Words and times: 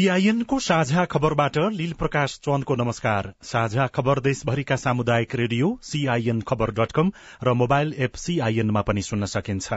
सीआईएनको 0.00 0.58
साझा 0.58 1.04
खबरबाट 1.04 1.56
लील 1.72 1.92
प्रकाश 1.92 2.34
चन्दको 2.44 2.74
नमस्कार। 2.74 3.26
साझा 3.42 3.86
खबर 3.86 4.20
देशभरिका 4.20 4.76
सामुदायिक 4.76 5.34
रेडियो 5.34 5.66
सीआईएन 5.82 6.40
खबर 6.40 6.70
डट 6.70 6.92
कम 6.92 7.10
र 7.44 7.52
मोबाइल 7.52 7.92
एप 7.98 8.14
सीआईएनमा 8.14 8.80
पनि 8.80 9.02
सुन्न 9.02 9.24
सकिन्छ। 9.24 9.68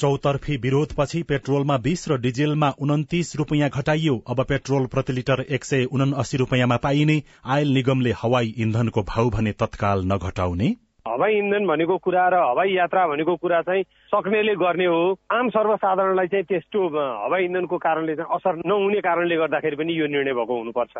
चौतर्फी 0.00 0.56
विरोधपछि 0.56 1.22
पेट्रोलमा 1.22 1.76
बीस 1.78 2.08
र 2.08 2.18
डिजेलमा 2.18 2.70
उन्तिस 2.78 3.34
रूपियाँ 3.36 3.70
घटाइयो। 3.70 4.18
अब 4.28 4.44
पेट्रोल 4.44 4.86
प्रति 4.86 5.12
लिटर 5.12 5.44
एक 5.48 5.64
सय 5.64 5.84
उनासी 5.84 6.36
रूपियाँमा 6.36 6.76
पाइने 6.76 7.22
आयल 7.46 7.74
निगमले 7.74 8.14
हवाई 8.22 8.54
इन्धनको 8.58 9.02
भाउ 9.02 9.30
भने 9.30 9.52
तत्काल 9.52 10.04
नघटाउने। 10.04 10.74
हवाई 11.08 11.34
इन्धन 11.34 11.66
भनेको 11.66 11.96
कुरा 11.98 12.28
र 12.28 12.34
हवाई 12.44 12.72
यात्रा 12.72 13.06
भनेको 13.08 13.36
कुरा 13.36 13.60
चाहिँ 13.62 13.82
सक्नेले 14.12 14.54
गर्ने 14.54 14.86
हो। 14.86 15.00
आम 15.32 15.48
सर्वसाधारणलाई 15.48 16.26
चाहिँ 16.26 16.44
त्यस्तो 16.44 16.80
हवाई 16.88 17.44
इन्धनको 17.44 17.78
कारणले 17.78 18.16
चाहिँ 18.16 18.36
असर 18.36 18.60
नहुने 18.66 19.00
कारणले 19.00 19.36
गर्दाखेरि 19.36 19.76
पनि 19.76 19.92
यो 19.92 20.06
निर्णय 20.06 20.32
भएको 20.32 20.58
हुनुपर्छ। 20.58 20.96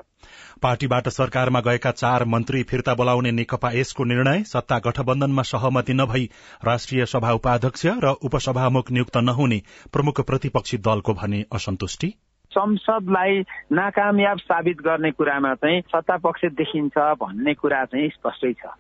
पार्टीबाट 0.63 1.09
सरकारमा 1.11 1.61
गएका 1.61 1.91
चार 1.93 2.25
मन्त्री 2.25 2.63
फिर्ता 2.63 2.95
बोलाउने 2.95 3.33
नेकपा 3.33 3.71
यसको 3.73 4.05
निर्णय 4.05 4.43
सत्ता 4.47 4.79
गठबन्धनमा 4.79 5.43
सहमति 5.43 5.95
नभई 5.95 6.25
राष्ट्रिय 6.65 7.07
सभा 7.07 7.33
उपाध्यक्ष 7.33 7.87
र 8.05 8.17
उपसभामुख 8.25 8.91
नियुक्त 8.91 9.17
नहुने 9.21 9.61
प्रमुख 9.93 10.21
प्रतिपक्षी 10.27 10.77
दलको 10.81 11.15
भने 11.15 11.45
असन्तुष्टि। 11.53 12.15
संसदलाई 12.53 13.41
नाकामयाब 13.73 14.39
साबित 14.41 14.81
गर्ने 14.83 15.11
कुरामा 15.11 15.55
चाहिँ 15.55 15.81
सत्ता 15.81 16.17
पक्ष 16.17 16.45
देखिन्छ 16.59 16.99
भन्ने 17.21 17.55
कुरा 17.55 17.85
चाहिँ 17.85 18.09
स्पष्टै 18.09 18.53
छ। 18.53 18.73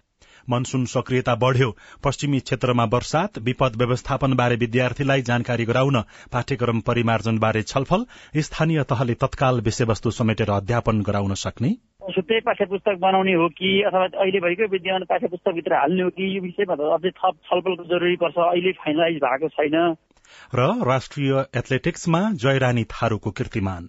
मनसून 0.50 0.84
सक्रियता 0.86 1.34
बढ़्यो। 1.36 1.70
पश्चिमी 2.04 2.40
क्षेत्रमा 2.40 2.84
वर्षात 2.92 3.38
विपद 3.40 3.76
व्यवस्थापन 3.76 4.34
बारे 4.34 4.56
विद्यार्थीलाई 4.56 5.22
जानकारी 5.22 5.64
गराउन 5.64 6.00
पाठ्यक्रम 6.32 6.80
परिमार्जन 6.80 7.38
बारे 7.38 7.62
छलफल 7.64 8.06
स्थानीय 8.40 8.82
तहले 8.90 9.14
तत्काल 9.20 9.60
विषयवस्तु 9.60 10.10
समेटेर 10.10 10.50
अध्यापन 10.50 11.00
गराउन 11.02 11.34
सक्ने? 11.34 11.70
छुट्टै 12.10 12.38
पाठ्य 12.40 12.64
पुस्तक 12.64 12.96
बनाउने 13.00 13.34
हो 13.34 13.48
कि 13.50 13.70
अथवा 13.86 14.04
अहिले 14.04 14.40
भएकै 14.40 14.66
विद्यमान 14.66 15.04
पाठ्य 15.04 15.28
पुस्तकभित्र 15.28 15.74
हाल्ने 15.74 16.02
हो 16.02 16.10
कि 16.10 16.36
यो 16.36 16.42
विषयमा 16.42 16.74
अझै 16.94 17.10
थप 17.10 17.34
छलफलको 17.44 17.84
जरुरी 17.84 18.16
पर्छ 18.16 18.38
अहिले 18.38 18.72
फाइनलाइज 18.80 19.16
भएको 19.24 19.48
छैन। 19.48 19.76
र 20.54 20.66
राष्ट्रिय 20.86 21.32
एथलेटिक्समा 21.56 22.20
जयरानी 22.42 22.84
थारूको 22.92 23.30
कीर्तिमान। 23.30 23.88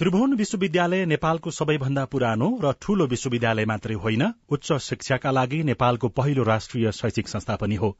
त्रिभुवन 0.00 0.32
विश्वविद्यालय 0.32 1.04
नेपालको 1.06 1.50
सबैभन्दा 1.50 2.04
पुरानो 2.04 2.46
र 2.62 2.70
ठूलो 2.80 3.06
विश्वविद्यालय 3.06 3.64
मात्रै 3.64 3.94
होइन 3.94 4.22
उच्च 4.48 4.72
शिक्षाका 4.80 5.30
लागि 5.30 5.62
नेपालको 5.62 6.08
पहिलो 6.10 6.42
राष्ट्रिय 6.42 6.92
शैक्षिक 6.92 7.28
संस्था 7.28 7.56
पनि 7.56 7.76
हो। 7.76 7.90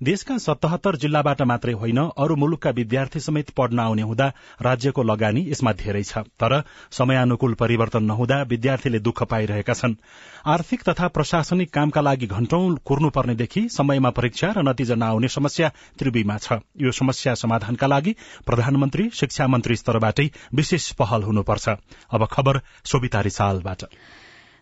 देशका 0.00 0.36
सतहत्तर 0.38 0.96
जिल्लाबाट 0.96 1.42
मात्रै 1.42 1.72
होइन 1.74 1.98
अरू 1.98 2.36
मुलुकका 2.36 2.70
विद्यार्थी 2.70 3.20
समेत 3.20 3.50
पढ्न 3.50 3.78
आउने 3.78 4.02
हुँदा 4.02 4.28
राज्यको 4.62 5.02
लगानी 5.02 5.42
यसमा 5.50 5.72
धेरै 5.72 6.02
छ। 6.02 6.22
तर 6.38 6.62
समयानुकूल 6.92 7.54
परिवर्तन 7.54 8.04
नहुँदा 8.04 8.42
विद्यार्थीले 8.44 8.98
दुःख 9.00 9.22
पाइरहेका 9.24 9.74
छन्। 9.74 9.98
आर्थिक 10.46 10.82
तथा 10.82 11.08
प्रशासनिक 11.08 11.74
कामका 11.74 12.00
लागि 12.00 12.26
घण्टौं 12.28 12.62
कुर्नुपर्नेदेखि 12.84 13.68
समयमा 13.68 14.10
परीक्षा 14.14 14.52
र 14.52 14.62
नतिजा 14.62 14.94
नआउने 14.94 15.28
समस्या 15.28 15.72
त्रिवीमा 15.98 16.38
छ। 16.38 16.62
यो 16.78 16.92
समस्या 16.92 17.34
समाधानका 17.34 17.86
लागि 17.88 18.14
प्रधानमन्त्री 18.46 19.10
शिक्षा 19.10 19.46
मन्त्री 19.48 19.76
स्तरबाटै 19.76 20.30
विशेष 20.54 20.90
पहल 20.94 21.22
हुनु 21.22 21.46
पर्छ 21.48 21.76
अब 22.12 22.26
खबर 22.32 22.60
सोभिता 22.84 23.20
रिसालबाट 23.20 23.84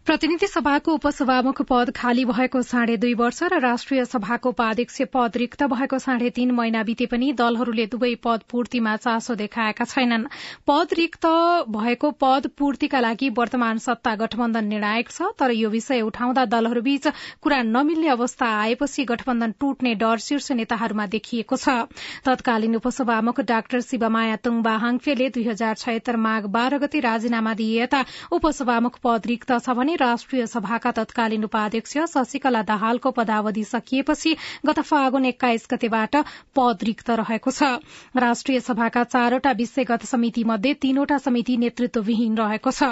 प्रतिनिधि 0.06 0.46
सभाको 0.46 0.92
उपसभामुख 0.94 1.60
पद 1.62 1.90
खाली 1.90 2.24
भएको 2.24 2.60
साढे 2.62 2.96
दुई 2.96 3.14
वर्ष 3.14 3.42
र 3.44 3.58
राष्ट्रिय 3.60 4.04
सभाको 4.04 4.48
उपाध्यक्ष 4.48 5.00
पद 5.12 5.36
रिक्त 5.36 5.62
भएको 5.62 5.98
साढे 5.98 6.28
तीन 6.30 6.50
महिना 6.54 6.82
बिते 6.82 7.06
पनि 7.06 7.32
दलहरूले 7.32 7.86
दुवै 7.86 8.14
पद 8.24 8.42
पूर्तिमा 8.50 8.94
चासो 8.96 9.34
देखाएका 9.34 9.84
छैनन्। 9.84 10.26
पद 10.66 10.94
रिक्त 10.94 11.26
भएको 11.68 12.10
पद 12.20 12.46
पूर्तिका 12.58 13.00
लागि 13.00 13.30
वर्तमान 13.38 13.78
सत्ता 13.78 14.14
गठबन्धन 14.14 14.64
निर्णायक 14.66 15.10
छ 15.10 15.32
तर 15.38 15.50
यो 15.52 15.70
विषय 15.70 16.00
उठाउँदा 16.02 16.44
दलहरूबीच 16.54 17.08
कुरा 17.42 17.60
नमिल्ने 17.64 18.08
अवस्था 18.08 18.46
आएपछि 18.60 19.04
गठबन्धन 19.10 19.54
टुट्ने 19.58 19.94
डर 19.96 20.24
शीर्ष 20.28 20.50
नेताहरूमा 20.52 21.06
देखिएको 21.16 21.56
छ। 21.56 21.76
तत्कालीन 22.22 22.76
उपसभामुख 22.76 23.40
डाक्टर 23.50 23.80
शिवमाया 23.82 24.38
तुङबा 24.38 24.76
हाङफेले 24.86 25.28
दुई 25.34 25.44
हजार 25.50 25.74
छयत्तर 25.82 26.22
माघ 26.22 26.42
बाह्र 26.54 26.78
गते 26.78 27.04
राजीनामा 27.10 27.54
दिए 27.56 27.82
यता 27.82 28.04
उपसभामुख 28.32 29.02
पद 29.02 29.32
रिक्त 29.34 29.52
छ 29.58 29.78
भने 29.82 29.94
राष्ट्रिय 29.96 30.46
सभाका 30.46 30.90
तत्कालीन 30.92 31.44
उपाध्यक्ष 31.44 31.96
शशिकला 32.08 32.62
दाहालको 32.62 33.10
पदावधि 33.10 33.64
सकिएपछि 33.64 34.34
गत 34.66 34.80
फागुन 34.82 35.24
एक्काइस 35.26 35.66
गतेबाट 35.70 36.16
पद 36.56 36.84
रिक्त 36.84 37.10
रहेको 37.12 37.50
छ। 37.50 37.62
राष्ट्रिय 38.16 38.60
सभाका 38.60 39.04
चारवटा 39.06 39.52
विषयगत 39.52 40.04
समिति 40.06 40.44
मध्ये 40.44 40.74
तीनवटा 40.76 41.18
समिति 41.18 41.56
नेतृत्वविहीन 41.56 42.36
रहेको 42.36 42.70
छ। 42.70 42.82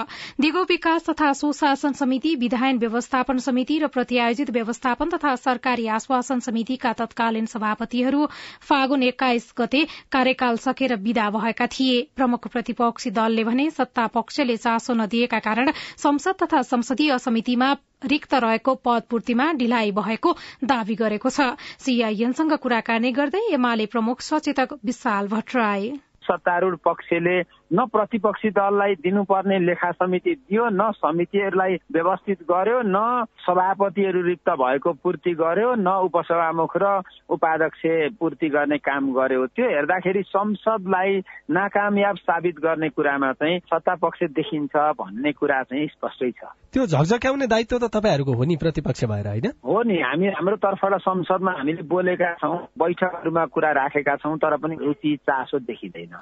दिगो 0.40 0.62
विकास 0.64 1.08
तथा 1.10 1.32
सुशासन 1.34 1.92
समिति 1.94 2.34
विधायन 2.36 2.78
व्यवस्थापन 2.78 3.38
समिति 3.40 3.78
र 3.78 3.86
प्रत्यायोजित 3.88 4.50
व्यवस्थापन 4.50 5.10
तथा 5.10 5.34
सरकारी 5.38 5.86
आश्वासन 5.94 6.40
समितिका 6.40 6.92
तत्कालीन 6.94 7.46
सभापतिहरू 7.46 8.26
फागुन 8.62 9.02
एक्काइस 9.04 9.52
गते 9.58 9.84
कार्यकाल 10.12 10.56
सकेर 10.58 10.96
विदा 10.98 11.28
भएका 11.30 11.66
थिए। 11.68 12.00
प्रमुख 12.16 12.48
प्रतिपक्षी 12.48 13.10
दलले 13.12 13.44
भने 13.44 13.70
सत्ता 13.70 14.06
पक्षले 14.14 14.56
चासो 14.56 14.94
नदिएका 14.94 15.38
कारण 15.40 15.72
संसद 15.98 16.34
तथा 16.42 16.62
संसदीय 16.94 17.18
समितिमा 17.18 17.68
रिक्त 18.06 18.34
रहेको 18.36 18.74
पद 18.78 19.02
पूर्तिमा 19.10 19.52
ढिलाइ 19.58 19.90
भएको 19.92 20.30
दावी 20.62 20.94
गरेको 20.94 21.30
छ। 21.30 21.58
सीआईएनसँग 21.82 22.52
कुराकानी 22.62 23.10
गर्दै 23.10 23.42
एमाले 23.50 23.86
प्रमुख 23.90 24.20
सचेतक 24.22 24.78
विशाल 24.84 25.26
भट्टराई। 25.28 25.90
सत्तारूढ़ 26.22 26.76
पक्षले 26.86 27.34
न 27.72 27.84
प्रतिपक्षी 27.86 28.50
दललाई 28.50 28.94
दिनुपर्ने 28.94 29.58
लेखा 29.58 29.90
समिति 29.92 30.34
दियो 30.34 30.68
न 30.68 30.90
समितिहरूलाई 30.92 31.74
व्यवस्थित 31.92 32.42
गर्यो 32.42 32.80
न 32.84 33.24
सभापतिहरू 33.46 34.22
रिक्त 34.22 34.50
भएको 34.50 34.92
पूर्ति 34.92 35.32
गर्यो 35.34 35.74
न 35.74 35.88
उपसभामुख 36.04 36.76
र 36.76 37.00
उपाध्यक्ष 37.30 37.82
पूर्ति 38.20 38.48
गर्ने 38.48 38.78
काम 38.78 39.12
गर्यो। 39.12 39.46
त्यो 39.46 39.66
हेर्दाखेरि 39.66 40.22
संसदलाई 40.22 41.18
नाकामयाब 41.50 42.16
साबित 42.16 42.58
गर्ने 42.58 42.88
कुरामा 42.88 43.32
चाहिँ 43.32 43.58
सत्ता 43.58 43.94
पक्ष 43.94 44.22
देखिन्छ 44.32 44.76
भन्ने 45.00 45.32
कुरा 45.32 45.62
चाहिँ 45.62 45.86
स्पष्टै 45.86 46.30
छ। 46.30 46.52
त्यो 46.72 46.86
झकझक्याउने 46.86 47.46
दायित्व 47.46 47.78
त 47.78 47.90
तपाईँहरूको 47.96 48.32
हो 48.32 48.44
नि 48.44 48.56
प्रतिपक्ष 48.56 49.04
भएर 49.04 49.28
होइन? 49.28 49.46
हो 49.64 49.82
नि 49.82 50.00
हामी 50.00 50.26
हाम्रो 50.28 50.56
तर्फबाट 50.56 51.00
संसदमा 51.00 51.52
हामीले 51.52 51.82
बोलेका 51.82 52.32
छौँ 52.34 52.58
बैठकहरूमा 52.78 53.44
कुरा 53.46 53.70
राखेका 53.72 54.16
छौँ 54.16 54.36
तर 54.38 54.56
पनि 54.56 54.76
रुचि 54.76 55.16
चासो 55.16 55.58
देखिँदैन। 55.58 56.16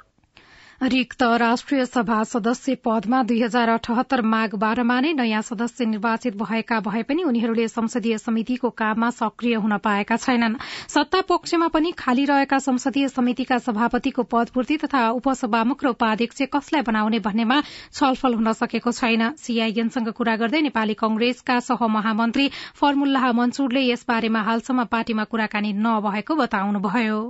रिक्त 0.82 1.22
राष्ट्रिय 1.22 1.84
सभा 1.86 2.22
सदस्य 2.24 2.74
पदमा 2.84 3.22
दुई 3.22 3.42
हजार 3.42 3.68
अठहत्तर 3.68 4.20
माघ 4.26 4.54
बाह्रमा 4.54 4.98
नै 5.00 5.12
नयाँ 5.14 5.42
सदस्य 5.42 5.84
निर्वाचित 5.86 6.36
भएका 6.36 6.78
भए 6.86 7.02
पनि 7.02 7.22
उनीहरूले 7.22 7.66
संसदीय 7.68 8.18
समितिको 8.18 8.70
काममा 8.70 9.10
सक्रिय 9.10 9.54
हुन 9.54 9.76
पाएका 9.78 10.16
छैनन्। 10.16 10.56
सत्ता 10.88 11.20
पक्षमा 11.28 11.68
पनि 11.68 11.92
खाली 11.98 12.24
रहेका 12.24 12.58
संसदीय 12.58 13.08
समितिका 13.08 13.58
सभापतिको 13.58 14.22
पदपूर्ति 14.32 14.76
तथा 14.76 15.08
उपसभामुख 15.18 15.84
र 15.84 15.88
उपाध्यक्ष 15.94 16.42
कसलाई 16.54 16.82
बनाउने 16.82 17.18
भन्नेमा 17.20 17.60
छलफल 17.92 18.34
हुन 18.34 18.52
सकेको 18.52 18.92
छैन। 18.92 19.22
सीआईएनसँग 19.38 20.08
कुरा 20.18 20.34
गर्दै 20.36 20.60
नेपाली 20.62 20.94
कंग्रेसका 20.98 21.60
सहमहामन्त्री 21.60 22.48
फर्मुल्लाह 22.74 23.30
मन्सुरले 23.32 23.86
यसबारेमा 23.86 24.42
हालसम्म 24.50 24.84
पार्टीमा 24.90 25.24
कुराकानी 25.30 25.72
नभएको 25.78 26.34
बताउनुभयो। 26.42 27.22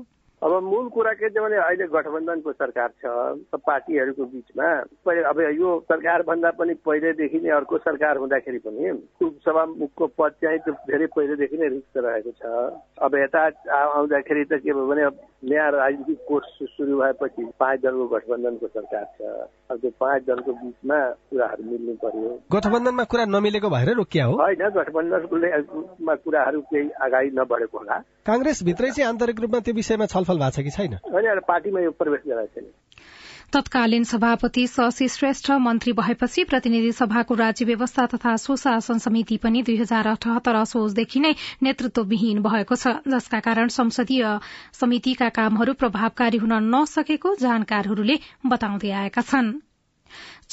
अब 0.42 0.52
मूल 0.62 0.88
कुरा 0.90 1.12
के 1.14 1.28
छ 1.30 1.38
भने 1.38 1.56
अहिले 1.56 1.86
गठबन्धनको 1.86 2.52
सरकार 2.52 2.88
छ 2.98 3.06
पार्टीहरूको 3.54 4.24
बिचमा। 4.26 4.68
पहिले 5.06 5.22
अब 5.30 5.38
यो 5.54 5.68
सरकार 5.86 6.22
भन्दा 6.26 6.50
पनि 6.58 6.74
पहिलेदेखि 6.82 7.38
नै 7.46 7.50
अर्को 7.62 7.78
सरकार 7.78 8.18
हुँदाखेरि 8.18 8.58
पनि 8.66 8.90
उपसभामुखको 9.22 10.06
पद 10.18 10.32
चाहिँ 10.42 10.58
त्यो 10.66 10.74
धेरै 10.90 11.06
पहिलेदेखि 11.14 11.56
नै 11.62 11.68
रिक्त 11.78 11.96
रहेको 11.96 12.32
छ। 12.42 12.42
अब 13.06 13.14
यता 13.22 13.42
आउँदाखेरि 13.70 14.44
त 14.50 14.58
के 14.66 14.72
भयो 14.74 14.86
भने 14.90 15.06
नयाँ 15.46 15.70
राजनीतिक 15.70 16.18
कोर्स 16.26 16.50
सुरु 16.74 16.98
भएपछि 16.98 17.42
पाँच 17.62 17.80
दलको 17.82 18.06
गठबन्धनको 18.10 18.66
सरकार 18.66 19.06
छ। 19.14 19.46
अब 19.70 19.78
त्यो 19.78 19.90
पाँच 20.02 20.20
दलको 20.26 20.52
बिचमा 20.58 20.98
कुराहरू 21.30 21.62
मिल्नु 21.70 21.94
पर्यो। 22.02 22.30
गठबन्धनमा 22.50 23.04
कुरा 23.14 23.24
नमिलेको 23.30 23.68
भएर 23.70 23.90
रोकिया 23.94 24.24
हो? 24.26 24.34
होइन 24.42 24.62
गठबन्धनमा 24.74 26.14
कुराहरू 26.26 26.60
केही 26.66 26.88
अगाडि 26.98 27.30
नबढेको 27.38 27.78
होला। 27.78 27.96
काङ्ग्रेस 28.26 28.62
भित्रै 28.66 28.90
चाहिँ 28.90 29.08
आन्तरिक 29.08 29.40
रूपमा 29.40 29.58
त्यो 29.66 29.74
विषयमा 29.74 30.06
छलफल 30.06 30.31
भएको 30.38 30.50
छ 30.50 30.64
कि 30.64 30.70
छैन? 30.70 30.98
पार्टीमा 31.48 31.80
यो 31.80 31.90
प्रवेश 31.90 32.20
गराएको 32.26 32.60
छैन। 32.60 32.70
तत्कालीन 33.52 34.04
सभापति 34.04 34.66
शशी 34.66 35.08
श्रेष्ठ 35.08 35.50
मन्त्री 35.60 35.92
भएपछि 35.92 36.44
प्रतिनिधि 36.44 36.92
सभाको 36.92 37.34
राज्य 37.34 37.64
व्यवस्था 37.64 38.06
तथा 38.06 38.36
सुशासन 38.36 38.98
समिति 38.98 39.36
पनि 39.36 39.62
दुई 39.62 39.76
हजार 39.76 40.06
अठहत्तर 40.06 40.54
असोजदेखि 40.54 41.20
नै 41.20 41.34
नेतृत्वविहीन 41.62 42.42
भएको 42.42 42.76
छ 42.76 42.94
जसका 43.08 43.40
कारण 43.40 43.68
संसदीय 43.68 44.24
समितिका 44.80 45.28
कामहरू 45.28 45.74
प्रभावकारी 45.74 46.38
हुन 46.38 46.54
नसकेको 46.74 47.34
जानकारहरूले 47.34 48.18
बताउँदै 48.46 48.90
आएका 49.02 49.22
छनृ। 49.22 49.71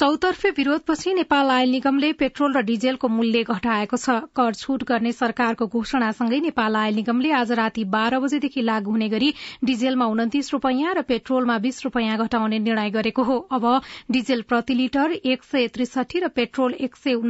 चौतर्फे 0.00 0.50
विरोधपछि 0.56 1.12
नेपाल 1.14 1.50
आयल 1.50 1.70
निगमले 1.70 2.12
पेट्रोल 2.20 2.54
र 2.56 2.60
डिजेलको 2.68 3.08
मूल्य 3.16 3.42
घटाएको 3.44 3.96
छ। 3.96 4.14
कर 4.32 4.54
छूट 4.54 4.84
गर्ने 4.90 5.12
सरकारको 5.12 5.66
घोषणासँगै 5.68 6.38
नेपाल 6.40 6.76
आयल 6.82 6.94
निगमले 6.94 7.32
आज 7.38 7.52
राति 7.60 7.84
बाह्र 7.94 8.20
बजेदेखि 8.20 8.62
लागू 8.62 8.90
हुने 8.90 9.08
गरी 9.10 9.28
डिजेलमा 9.62 10.06
उन्तिस 10.06 10.52
रूपियाँ 10.52 10.94
र 10.94 11.02
पेट्रोलमा 11.04 11.58
बीस 11.60 11.84
रूपियाँ 11.84 12.16
घटाउने 12.18 12.58
निर्णय 12.64 12.90
गरेको 12.90 13.22
हो। 13.22 13.38
अब 13.52 13.66
डिजेल 14.10 14.42
प्रति 14.48 14.74
लिटर 14.74 15.20
एक 15.26 15.44
सय 15.44 15.68
त्रिसठी 15.68 16.20
र 16.20 16.28
पेट्रोल 16.32 16.80
एक 16.80 16.96
सय 16.96 17.20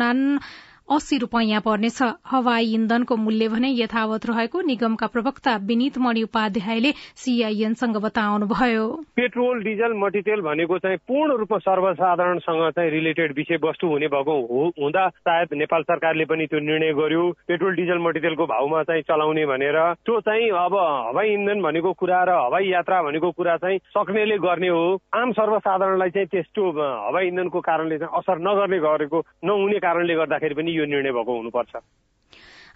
अस्सी 0.90 1.16
रूपियाँ 1.18 1.60
पर्नेछ। 1.62 2.02
हवाई 2.26 2.74
इन्धनको 2.74 3.16
मूल्य 3.16 3.48
भने 3.48 3.68
यथावत 3.70 4.26
रहेको 4.26 4.60
निगमका 4.60 5.06
प्रवक्ता 5.06 5.54
विनित 5.62 5.98
मणि 6.02 6.22
उपाध्यायले 6.22 6.90
सीआईएनसँग 7.14 7.96
बताउनुभयो। 8.02 8.86
पेट्रोल 9.14 9.62
डिजल 9.62 9.92
मटितेल 9.94 10.40
भनेको 10.42 10.78
चाहिँ 10.78 10.98
पूर्ण 11.06 11.36
रूपमा 11.38 11.58
सर्वसाधारणसँग 11.58 12.62
चाहिँ 12.74 12.90
रिलेटेड 12.90 13.34
विषयवस्तु 13.36 13.86
हुने 13.86 14.08
भएको 14.10 14.34
हुँदा 14.74 15.08
सायद 15.22 15.54
नेपाल 15.54 15.82
सरकारले 15.82 16.24
पनि 16.26 16.46
त्यो 16.50 16.58
निर्णय 16.58 16.92
गर्यो। 16.98 17.22
पेट्रोल 17.46 17.74
डिजल 17.76 17.98
मटितेलको 18.02 18.46
भाउमा 18.50 18.82
चाहिँ 18.90 19.02
चलाउने 19.06 19.46
भनेर। 19.46 19.78
त्यो 20.02 20.18
चाहिँ 20.26 20.50
अब 20.50 20.74
हवाई 20.74 21.32
इन्धन 21.38 21.62
भनेको 21.62 21.92
कुरा 22.02 22.22
र 22.26 22.30
हवाई 22.50 22.66
यात्रा 22.66 23.02
भनेको 23.02 23.30
कुरा 23.38 23.56
चाहिँ 23.62 23.78
सक्नेले 23.94 24.38
गर्ने 24.42 24.68
हो। 24.74 24.82
आम 25.14 25.32
सर्वसाधारणलाई 25.38 26.10
चाहिँ 26.10 26.28
त्यस्तो 26.34 26.66
हवाई 27.06 27.26
इन्धनको 27.30 27.60
कारणले 27.62 27.98
चाहिँ 28.02 28.18
असर 28.18 28.42
नगर्ने 28.42 28.78
गरेको 28.82 29.18
नहुने 29.46 29.78
कारणले 29.78 30.14
गर्दाखेरि 30.18 30.54
पनि 30.58 30.78
यो 30.80 30.86
निर्णय 30.86 31.12
भएको 31.12 31.36
हुनुपर्छ। 31.36 31.82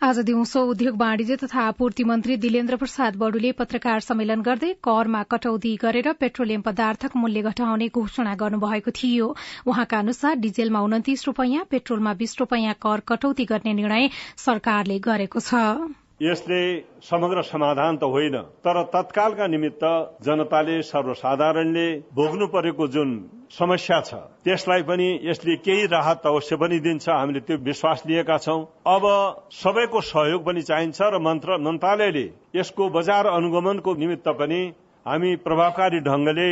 आज 0.03 0.19
दिउँसो 0.21 0.61
उद्योग 0.67 0.97
वाणिज्य 1.01 1.37
तथा 1.37 1.61
आपूर्ति 1.63 2.05
मन्त्री 2.05 2.37
दिलेन्द्र 2.37 2.77
प्रसाद 2.77 3.17
बडुले 3.17 3.53
पत्रकार 3.53 4.01
सम्मेलन 4.01 4.43
गर्दै 4.43 4.73
करमा 4.85 5.23
कटौती 5.31 5.75
गरेर 5.83 6.13
पेट्रोलियम 6.21 6.63
पदार्थको 6.63 7.19
मूल्य 7.19 7.43
घटाउने 7.43 7.89
घोषणा 7.89 8.35
गर्नुभएको 8.37 8.91
थियो। 8.91 9.33
उहाँका 9.67 9.99
अनुसार 9.99 10.37
डिजेलमा 10.45 10.81
उन्तिस 10.83 11.27
रूपियाँ 11.27 11.65
पेट्रोलमा 11.71 12.15
बीस 12.15 12.37
रूपियाँ 12.41 12.75
कर 12.83 13.01
कटौती 13.09 13.45
गर्ने 13.47 13.73
निर्णय 13.75 14.11
सरकारले 14.37 14.99
गरेको 14.99 15.41
छ। 15.41 16.04
यसले 16.21 16.61
समग्र 17.03 17.43
समाधान 17.43 17.97
त 17.97 18.05
होइन 18.07 18.37
तर 18.65 18.83
तत्कालका 18.93 19.47
निमित्त 19.47 19.85
जनताले 20.23 20.77
सर्वसाधारणले 20.85 21.87
भोग्नु 22.15 22.47
परेको 22.49 22.87
जुन 22.89 23.11
समस्या 23.51 23.99
छ 24.01 24.15
त्यसलाई 24.45 24.83
पनि 24.83 25.09
यसले 25.23 25.57
केही 25.59 25.87
राहत 25.87 26.27
अवश्य 26.27 26.57
पनि 26.57 26.79
दिन्छ। 26.81 27.09
हामीले 27.09 27.41
त्यो 27.41 27.57
विश्वास 27.65 28.03
लिएका 28.07 28.37
छौं। 28.39 28.61
अब 28.87 29.05
सबैको 29.53 30.01
सहयोग 30.03 30.45
पनि 30.45 30.63
चाहिन्छ 30.63 31.01
र 31.05 31.19
मन्त्र 31.21 31.59
मन्त्रालयले 31.61 32.27
यसको 32.57 32.89
बजार 32.91 33.27
अनुगमनको 33.29 33.95
निमित्त 33.95 34.29
पनि 34.39 34.61
हामी 35.07 35.35
प्रभावकारी 35.43 36.01
ढंगले 36.01 36.51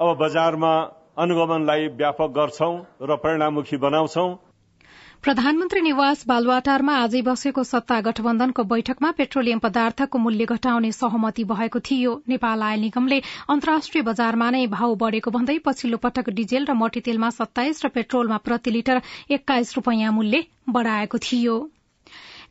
अब 0.00 0.16
बजारमा 0.18 0.72
अनुगमनलाई 1.18 1.86
व्यापक 2.00 2.30
गर्छौं 2.32 2.74
र 3.02 3.16
परिणाममुखी 3.20 3.76
बनाउँछौं। 3.78 4.28
प्रधानमन्त्री 5.24 5.80
निवास 5.80 6.22
बालुवाटारमा 6.28 6.94
आजै 7.00 7.18
बसेको 7.26 7.62
सत्ता 7.66 7.98
गठबन्धनको 8.06 8.62
बैठकमा 8.70 9.10
पेट्रोलियम 9.18 9.60
पदार्थको 9.66 10.20
मूल्य 10.22 10.46
घटाउने 10.54 10.88
सहमति 10.96 11.44
भएको 11.50 11.80
थियो। 11.88 12.14
नेपाल 12.32 12.64
आयल 12.68 12.80
निगमले 12.84 13.18
अन्तर्राष्ट्रिय 13.54 14.04
बजारमा 14.08 14.48
नै 14.56 14.62
भाव 14.72 14.94
बढ़ेको 15.02 15.34
भन्दै 15.36 15.56
पछिल्लो 15.68 16.00
पटक 16.06 16.34
डिजेल 16.40 16.66
र 16.70 16.76
मट्टीतेलमा 16.80 17.30
सत्ताइस 17.36 17.84
र 17.84 17.92
पेट्रोलमा 17.98 18.40
प्रति 18.48 18.74
लिटर 18.78 19.02
एक्काइस 19.38 19.72
रूपियाँ 19.78 20.12
मूल्य 20.18 20.42
बढ़ाएको 20.70 21.22
थियो। 21.28 21.56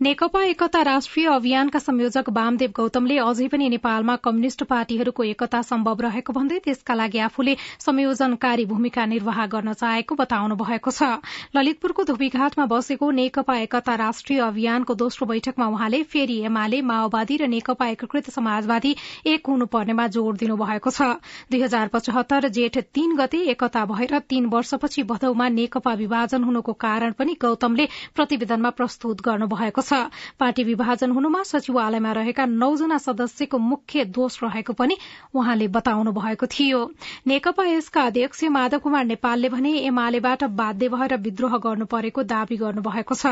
नेकपा 0.01 0.41
एकता 0.43 0.81
राष्ट्रिय 0.81 1.27
अभियानका 1.29 1.79
संयोजक 1.79 2.29
वामदेव 2.35 2.71
गौतमले 2.75 3.17
अझै 3.21 3.47
पनि 3.47 3.67
नेपालमा 3.69 4.15
कम्युनिष्ट 4.17 4.63
पार्टीहरूको 4.69 5.23
एकता 5.23 5.61
सम्भव 5.61 5.99
रहेको 6.01 6.33
भन्दै 6.33 6.57
त्यसका 6.59 6.93
लागि 6.95 7.19
आफूले 7.25 7.53
संयोजनकारी 7.79 8.65
भूमिका 8.71 9.05
निर्वाह 9.11 9.45
गर्न 9.47 9.73
चाहेको 9.73 10.15
बताउनु 10.21 10.55
भएको 10.61 10.91
छ। 10.91 11.09
ललितपुरको 11.55 12.03
धोबीघाटमा 12.03 12.65
बसेको 12.71 13.09
नेकपा 13.11 13.57
एकता 13.57 13.95
राष्ट्रिय 14.03 14.39
अभियानको 14.41 14.95
दोस्रो 15.03 15.27
बैठकमा 15.33 15.67
उहाँले 15.67 16.01
फेरि 16.09 16.39
एमाले 16.49 16.81
माओवादी 16.89 17.37
र 17.37 17.51
नेकपा 17.53 17.91
एकीकृत 17.93 18.31
समाजवादी 18.31 18.95
एक 19.27 19.53
हुनुपर्नेमा 19.53 20.07
जोड़ 20.17 20.35
दिनुभएको 20.37 20.95
छ। 20.97 21.11
दुई 21.51 21.61
हजार 21.61 21.93
पचहत्तर 21.93 22.49
जेठ 22.49 22.81
तीन 22.89 23.15
गते 23.21 23.43
एकता 23.53 23.85
भएर 23.93 24.17
तीन 24.33 24.49
वर्षपछि 24.49 25.05
भदौमा 25.13 25.53
नेकपा 25.61 25.95
विभाजन 26.01 26.43
हुनुको 26.43 26.77
कारण 26.87 27.17
पनि 27.21 27.39
गौतमले 27.39 27.89
प्रतिवेदनमा 28.15 28.75
प्रस्तुत 28.81 29.25
गर्नुभएको 29.29 29.81
छ। 29.83 29.90
पार्टी 30.39 30.63
विभाजन 30.63 31.11
हुनुमा 31.11 31.41
सचिवालयमा 31.43 32.11
रहेका 32.11 32.45
नौजना 32.45 32.97
सदस्यको 32.97 33.57
मुख्य 33.57 34.05
दोष 34.07 34.37
रहेको 34.43 34.73
पनि 34.73 34.97
उहाँले 35.35 35.67
बताउनु 35.69 36.11
भएको 36.11 36.45
थियो। 36.47 36.79
नेकपा 37.27 37.65
यसका 37.65 38.01
अध्यक्ष 38.03 38.43
माधव 38.51 38.79
कुमार 38.79 39.05
नेपालले 39.05 39.49
भने 39.49 39.71
एमालेबाट 39.81 40.43
बाध्य 40.43 40.89
भएर 40.89 41.15
विद्रोह 41.17 41.57
गर्नु 41.57 41.85
परेको 41.85 42.23
दावी 42.23 42.57
गर्नुभएको 42.57 43.15
छ। 43.15 43.25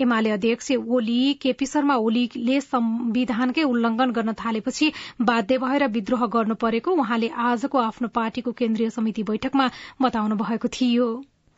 एमाले 0.00 0.30
अध्यक्ष 0.30 0.72
ओली 0.88 1.34
केपी 1.42 1.66
शर्मा 1.66 1.96
ओलीले 1.96 2.60
संविधानकै 2.60 3.62
उल्लंघन 3.62 4.10
गर्न 4.10 4.32
थालेपछि 4.34 4.92
बाध्य 5.22 5.58
भएर 5.58 5.86
विद्रोह 5.88 6.26
गर्नु 6.26 6.54
परेको 6.54 6.90
उहाँले 6.92 7.28
आजको 7.28 7.78
आफ्नो 7.78 8.08
पार्टीको 8.08 8.52
केन्द्रीय 8.52 8.90
समिति 8.90 9.22
बैठकमा 9.22 9.70
बताउनु 10.02 10.36
भएको 10.36 10.68
थियो। 10.68 11.08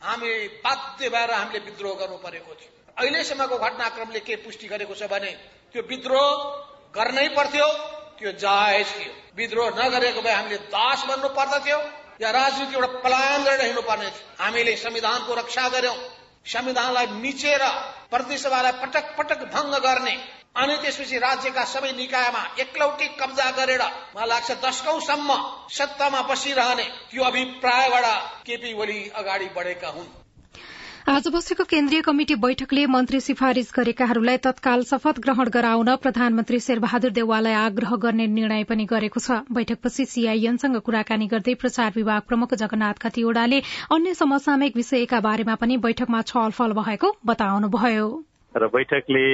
हामी 0.01 0.33
बाध्य 0.65 1.09
भएर 1.09 1.31
हामीले 1.31 1.65
विद्रोह 1.65 1.93
गर्नु 1.93 2.17
परेको 2.17 2.53
थियो। 2.53 2.78
अहिलेसम्मको 2.99 3.57
घटनाक्रमले 3.59 4.19
के 4.27 4.35
पुष्टि 4.43 4.67
गरेको 4.67 4.95
छ 4.95 5.07
भने 5.11 5.31
त्यो 5.73 5.81
विद्रोह 5.89 6.29
गर्नै 6.95 7.27
पर्थ्यो 7.35 7.67
त्यो 8.19 8.31
जायज 8.37 8.87
थियो। 8.93 9.11
विद्रोह 9.37 9.67
नगरेको 9.79 10.21
भए 10.21 10.33
हामीले 10.33 10.57
दास 10.73 11.05
बन्नु 11.09 11.29
पर्दथ्यो 11.37 11.79
या 12.21 12.31
राजनीति 12.31 12.75
एउटा 12.75 12.99
पलायन 12.99 13.43
गरेर 13.43 13.61
हिँड्नु 13.61 13.83
पर्ने 13.89 14.09
थियो। 14.09 14.25
हामीले 14.39 14.75
संविधानको 14.77 15.33
रक्षा 15.35 15.67
गर्यौं। 15.69 15.95
संविधानलाई 16.45 17.07
मिचेर 17.21 17.63
प्रतिसभालाई 18.11 18.71
पटक 18.81 19.15
पटक 19.17 19.41
भंग 19.55 19.73
गर्ने 19.85 20.15
अनि 20.57 20.75
त्यसपछि 20.83 21.17
राज्यका 21.19 21.63
सबै 21.71 21.91
निकायमा 21.95 22.43
एकलौटी 22.59 23.07
कब्जा 23.19 23.49
गरेर 23.57 23.83
मलाई 24.15 24.27
लाग्छ 24.27 24.51
दशकौंसम्म 24.65 25.29
सत्तामा 25.71 26.21
बसिरहने 26.29 26.85
त्यो 27.11 27.23
अभिप्रायबाट 27.23 28.05
केपी 28.45 28.73
ओली 28.75 28.99
अगाडि 29.15 29.49
बढेका 29.55 29.89
हुन्। 29.89 30.09
आज 31.07 31.27
बसेको 31.33 31.63
केन्द्रीय 31.63 32.01
कमिटि 32.01 32.35
बैठकले 32.35 32.85
मन्त्री 32.85 33.19
सिफारिश 33.21 33.71
गरेकाहरूलाई 33.75 34.37
तत्काल 34.37 34.83
शपथ 34.83 35.19
ग्रहण 35.19 35.49
गराउन 35.49 35.95
प्रधानमन्त्री 35.95 36.59
शेरबहादुर 36.59 37.11
देवाललाई 37.11 37.53
आग्रह 37.55 37.95
गर्ने 37.95 38.25
निर्णय 38.29 38.63
पनि 38.71 38.85
गरेको 38.85 39.19
छ। 39.19 39.39
बैठकपछि 39.51 40.05
सीआईएनसँग 40.05 40.77
कुराकानी 40.83 41.27
गर्दै 41.27 41.53
प्रचार 41.55 41.91
विभाग 41.95 42.21
प्रमुख 42.27 42.53
जगन्नाथ 42.63 42.99
खतिवड़ाले 43.01 43.61
अन्य 43.91 44.13
समसामयिक 44.13 44.75
विषयका 44.75 45.19
बारेमा 45.21 45.55
पनि 45.55 45.77
बैठकमा 45.87 46.21
छलफल 46.33 46.73
भएको 46.81 47.15
बताउनुभयो। 47.25 48.09
र 48.59 48.67
बैठकले 48.67 49.25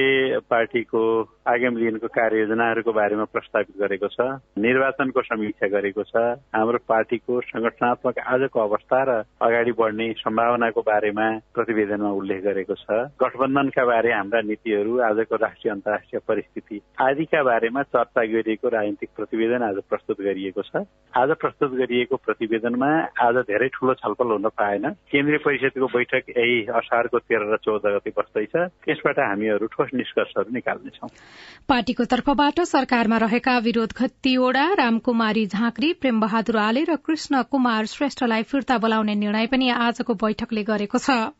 पार्टीको 0.46 1.02
आगामी 1.46 1.80
दिनको 1.80 2.08
कार्ययोजनाहरूको 2.08 2.92
बारेमा 2.92 3.24
प्रस्तावित 3.34 3.76
गरेको 3.80 4.08
छ 4.08 4.18
निर्वाचनको 4.58 5.20
समीक्षा 5.22 5.66
गरेको 5.68 6.02
छ 6.02 6.22
हाम्रो 6.54 6.78
पार्टीको 6.86 7.40
संगठनात्मक 7.42 8.18
आजको 8.18 8.60
अवस्था 8.60 9.02
र 9.08 9.10
अगाडि 9.42 9.72
बढ्ने 9.78 10.06
सम्भावनाको 10.18 10.80
बारेमा 10.82 11.26
प्रतिवेदनमा 11.54 12.10
उल्लेख 12.20 12.40
गरेको 12.44 12.74
छ। 12.76 12.86
गठबन्धनका 13.18 13.84
बारे 13.84 14.12
हाम्रा 14.12 14.40
नीतिहरू 14.46 14.98
आजको 15.08 15.36
राष्ट्रिय 15.36 15.72
अन्तर्राष्ट्रिय 15.72 16.20
परिस्थिति 16.28 16.80
आदिका 17.00 17.42
बारेमा 17.42 17.82
चर्चा 17.88 18.24
गरिएको 18.32 18.68
राजनीतिक 18.68 19.10
प्रतिवेदन 19.16 19.62
आज 19.62 19.78
प्रस्तुत 19.90 20.20
गरिएको 20.20 20.62
छ। 20.62 20.84
आज 21.14 21.30
प्रस्तुत 21.40 21.70
गरिएको 21.74 22.16
प्रतिवेदनमा 22.16 22.90
आज 23.26 23.36
धेरै 23.50 23.68
ठूलो 23.74 23.94
छलफल 24.02 24.30
हुन 24.32 24.48
पाएन। 24.54 24.84
केन्द्रीय 25.10 25.38
परिषदको 25.46 25.86
बैठक 25.88 26.24
यही 26.36 26.56
असारको 26.78 27.18
तेह्र 27.18 27.52
र 27.52 27.56
चौध 27.64 27.86
गते 27.86 28.10
बस्दैछ। 28.18 28.54
त्यसबाट 28.84 29.15
त्यसबाट 29.16 29.28
हामीहरू 29.28 29.66
ठोस 29.66 29.88
निष्कर्षहरू 29.94 30.52
निकाल्नेछौँ। 30.52 31.08
पार्टीको 31.68 32.04
तर्फबाट 32.04 32.60
सरकारमा 32.60 33.16
रहेका 33.16 33.58
विरोध 33.58 33.92
घत्तीवड़ा 33.96 34.66
रामकुमारी 34.74 35.46
झाँक्री 35.46 35.92
प्रेम 35.92 36.20
बहादुर 36.20 36.56
आले 36.56 36.84
र 36.84 36.96
कृष्ण 36.96 37.42
कुमार 37.50 37.84
श्रेष्ठलाई 37.86 38.42
फिर्ता 38.42 38.78
बोलाउने 38.78 39.14
निर्णय 39.14 39.46
पनि 39.46 39.68
आजको 39.70 40.14
बैठकले 40.14 40.62
गरेको 40.62 40.98
छ। 40.98 41.32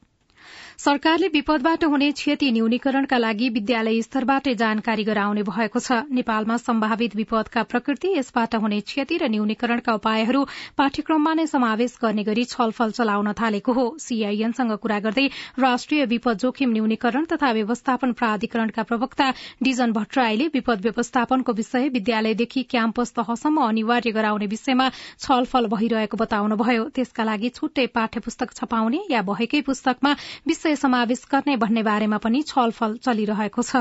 सरकारले 0.79 1.29
विपदबाट 1.29 1.85
हुने 1.85 2.11
क्षति 2.13 2.51
न्यूनीकरणका 2.53 3.19
लागि 3.19 3.49
विद्यालय 3.51 4.01
स्तरबाटै 4.03 4.55
जानकारी 4.55 5.05
गराउने 5.05 5.43
भएको 5.43 5.81
छ। 5.81 5.93
नेपालमा 6.13 6.57
सम्भावित 6.59 7.15
विपदका 7.17 7.63
प्रकृति 7.65 8.09
यसबाट 8.13 8.55
हुने 8.57 8.81
क्षति 8.83 9.17
र 9.17 9.29
न्यूनीकरणका 9.33 9.95
उपायहरू 9.95 10.43
पाठ्यक्रममा 10.77 11.33
नै 11.35 11.47
समावेश 11.47 11.97
गर्ने 12.03 12.25
गरी 12.25 12.45
छलफल 12.47 12.91
चलाउन 12.93 13.33
थालेको 13.33 13.73
हो। 13.73 13.87
सीआईएनसँग 13.99 14.77
कुरा 14.77 14.99
गर्दै 15.01 15.27
राष्ट्रिय 15.59 16.05
विपद 16.07 16.39
जोखिम 16.39 16.73
न्यूनीकरण 16.73 17.25
तथा 17.33 17.53
व्यवस्थापन 17.53 18.13
प्राधिकरणका 18.13 18.83
प्रवक्ता 18.83 19.31
डिजन 19.63 19.93
भट्टराईले 19.93 20.51
विपद 20.55 20.83
व्यवस्थापनको 20.83 21.53
विषय 21.55 21.89
विद्यालयदेखि 21.97 22.63
क्याम्पस 22.71 23.13
तहसम्म 23.17 23.65
अनिवार्य 23.65 24.13
गराउने 24.13 24.47
विषयमा 24.47 24.91
छलफल 25.25 25.73
भइरहेको 25.73 26.17
बताउनुभयो। 26.19 26.85
त्यसका 26.93 27.25
लागि 27.25 27.49
छुट्टै 27.57 27.87
पाठ्य 27.97 28.21
पुस्तक 28.21 28.55
छपाउने 28.55 29.03
या 29.11 29.23
भएकै 29.25 29.65
पुस्तकमा 29.65 30.15
विषय 30.47 30.66
समावेश 30.75 31.27
गर्ने 31.31 31.57
भन्ने 31.57 31.83
बारेमा 31.83 32.19
पनि 32.19 32.43
छलफल 32.43 32.97
चलिरहेको 32.97 33.63
छ। 33.63 33.77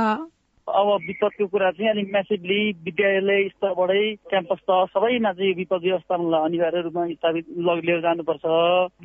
अब 0.67 0.88
विपदको 1.07 1.45
कुरा 1.48 1.69
चाहिँ 1.72 1.89
अलिक 1.89 2.07
म्यासिभली 2.12 2.60
विद्यालय 2.86 3.48
स्तरबाटै 3.50 4.03
क्याम्पस 4.29 4.60
तह 4.69 4.84
सबैमा 4.93 5.31
चाहिँ 5.31 5.53
विपद 5.55 5.81
व्यवस्थापनलाई 5.84 6.45
अनिवार्य 6.45 6.81
रूपमा 6.81 7.05
स्थापित 7.07 7.45
लिएर 7.86 8.00
जानुपर्छ। 8.01 8.45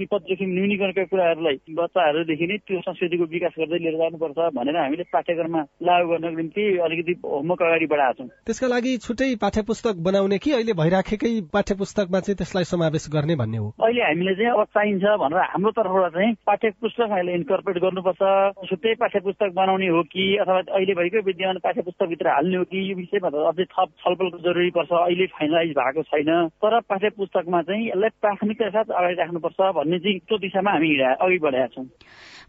विपद 0.01 0.23
जोखिम 0.29 0.51
न्यूनीकरणका 0.51 1.05
कुराहरूलाई 1.11 1.57
बच्चाहरूदेखि 1.77 2.47
नै 2.47 2.57
त्यो 2.65 2.81
संस्कृतिको 2.81 3.25
विकास 3.35 3.55
गर्दै 3.59 3.79
लिएर 3.79 3.97
जानुपर्छ 4.01 4.39
भनेर 4.57 4.77
हामीले 4.77 5.05
पाठ्यक्रममा 5.13 5.63
लागू 5.83 6.09
गर्नको 6.11 6.37
निम्ति 6.41 6.65
अलिकति 6.87 7.13
होमवर्क 7.25 7.63
अगाडि 7.63 7.87
बढाएको 7.93 8.25
छौँ। 8.25 8.29
त्यसका 8.47 8.69
लागि 8.75 8.97
छुट्टै 9.05 9.31
पाठ्य 9.45 9.63
पुस्तक 9.69 10.01
बनाउने 10.09 10.39
कि 10.41 10.53
अहिले 10.53 10.73
भइराखेकै 10.81 11.33
पाठ्य 11.53 11.75
पुस्तकमा 11.83 12.21
चाहिँ 12.25 12.37
त्यसलाई 12.41 12.65
समावेश 12.73 13.09
गर्ने 13.13 13.37
भन्ने 13.37 13.59
हो? 13.59 13.69
अहिले 13.85 14.03
हामीले 14.03 14.35
चाहिँ 14.41 14.51
अब 14.57 14.65
चाहिन्छ 14.75 15.05
भनेर 15.23 15.45
हाम्रो 15.53 15.71
तर्फबाट 15.77 16.13
चाहिँ 16.17 16.33
पाठ्य 16.47 16.71
पुस्तक 16.81 17.09
अहिले 17.11 17.35
इन्कर्पोरेट 17.35 17.83
गर्नुपर्छ। 17.85 18.23
छुट्टै 18.71 18.95
पाठ्य 19.05 19.21
पुस्तक 19.29 19.53
बनाउने 19.61 19.89
हो 19.93 20.03
कि 20.09 20.25
अथवा 20.41 20.59
अहिले 20.73 20.95
भएकै 20.95 21.21
विद्यालय 21.21 21.49
विद्यमान 21.51 21.59
पाठ्य 21.59 21.83
पुस्तकभित्र 21.83 22.29
हाल्ने 22.29 22.57
हो 22.57 22.65
कि 22.65 22.79
यो 22.91 22.97
विषयमा 22.97 23.29
अझै 23.51 23.65
थप 23.65 23.89
छलफलको 23.99 24.39
जरुरी 24.39 24.71
पर्छ 24.71 24.93
अहिले 24.93 25.27
फाइनलाइज 25.27 25.71
भएको 25.71 26.03
छैन। 26.03 26.49
तर 26.63 26.81
पाठ्य 26.81 27.11
पुस्तकमा 27.11 27.63
चाहिँ 27.63 27.89
यसलाई 27.89 28.11
प्राथमिकता 28.21 28.71
साथ 28.71 28.91
अगाडि 28.91 29.15
राख्नुपर्छ 29.15 29.59
भन्ने 29.75 29.99
चाहिँ 29.99 30.19
त्यो 30.29 30.39
दिशामा 30.39 30.71
हामी 30.71 30.91
अघि 31.01 31.39
बढाएका 31.39 31.67
छौँ। 31.75 31.87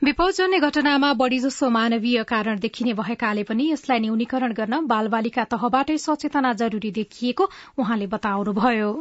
विपदजन्य 0.03 0.60
घटनामा 0.60 1.13
बढ़ीजसो 1.13 1.70
मानवीय 1.70 2.24
कारण 2.24 2.60
देखिने 2.60 2.93
भएकाले 2.93 3.43
पनि 3.43 3.72
यसलाई 3.72 4.00
न्यूनीकरण 4.00 4.53
गर्न 4.53 4.86
बाल 4.88 5.08
बालिका 5.08 5.43
तहबाटै 5.53 5.98
सचेतना 5.98 6.53
जरूरी 6.62 6.91
देखिएको 6.91 7.50
उहाँले 7.79 8.08
बताउनुभयो। 8.08 8.91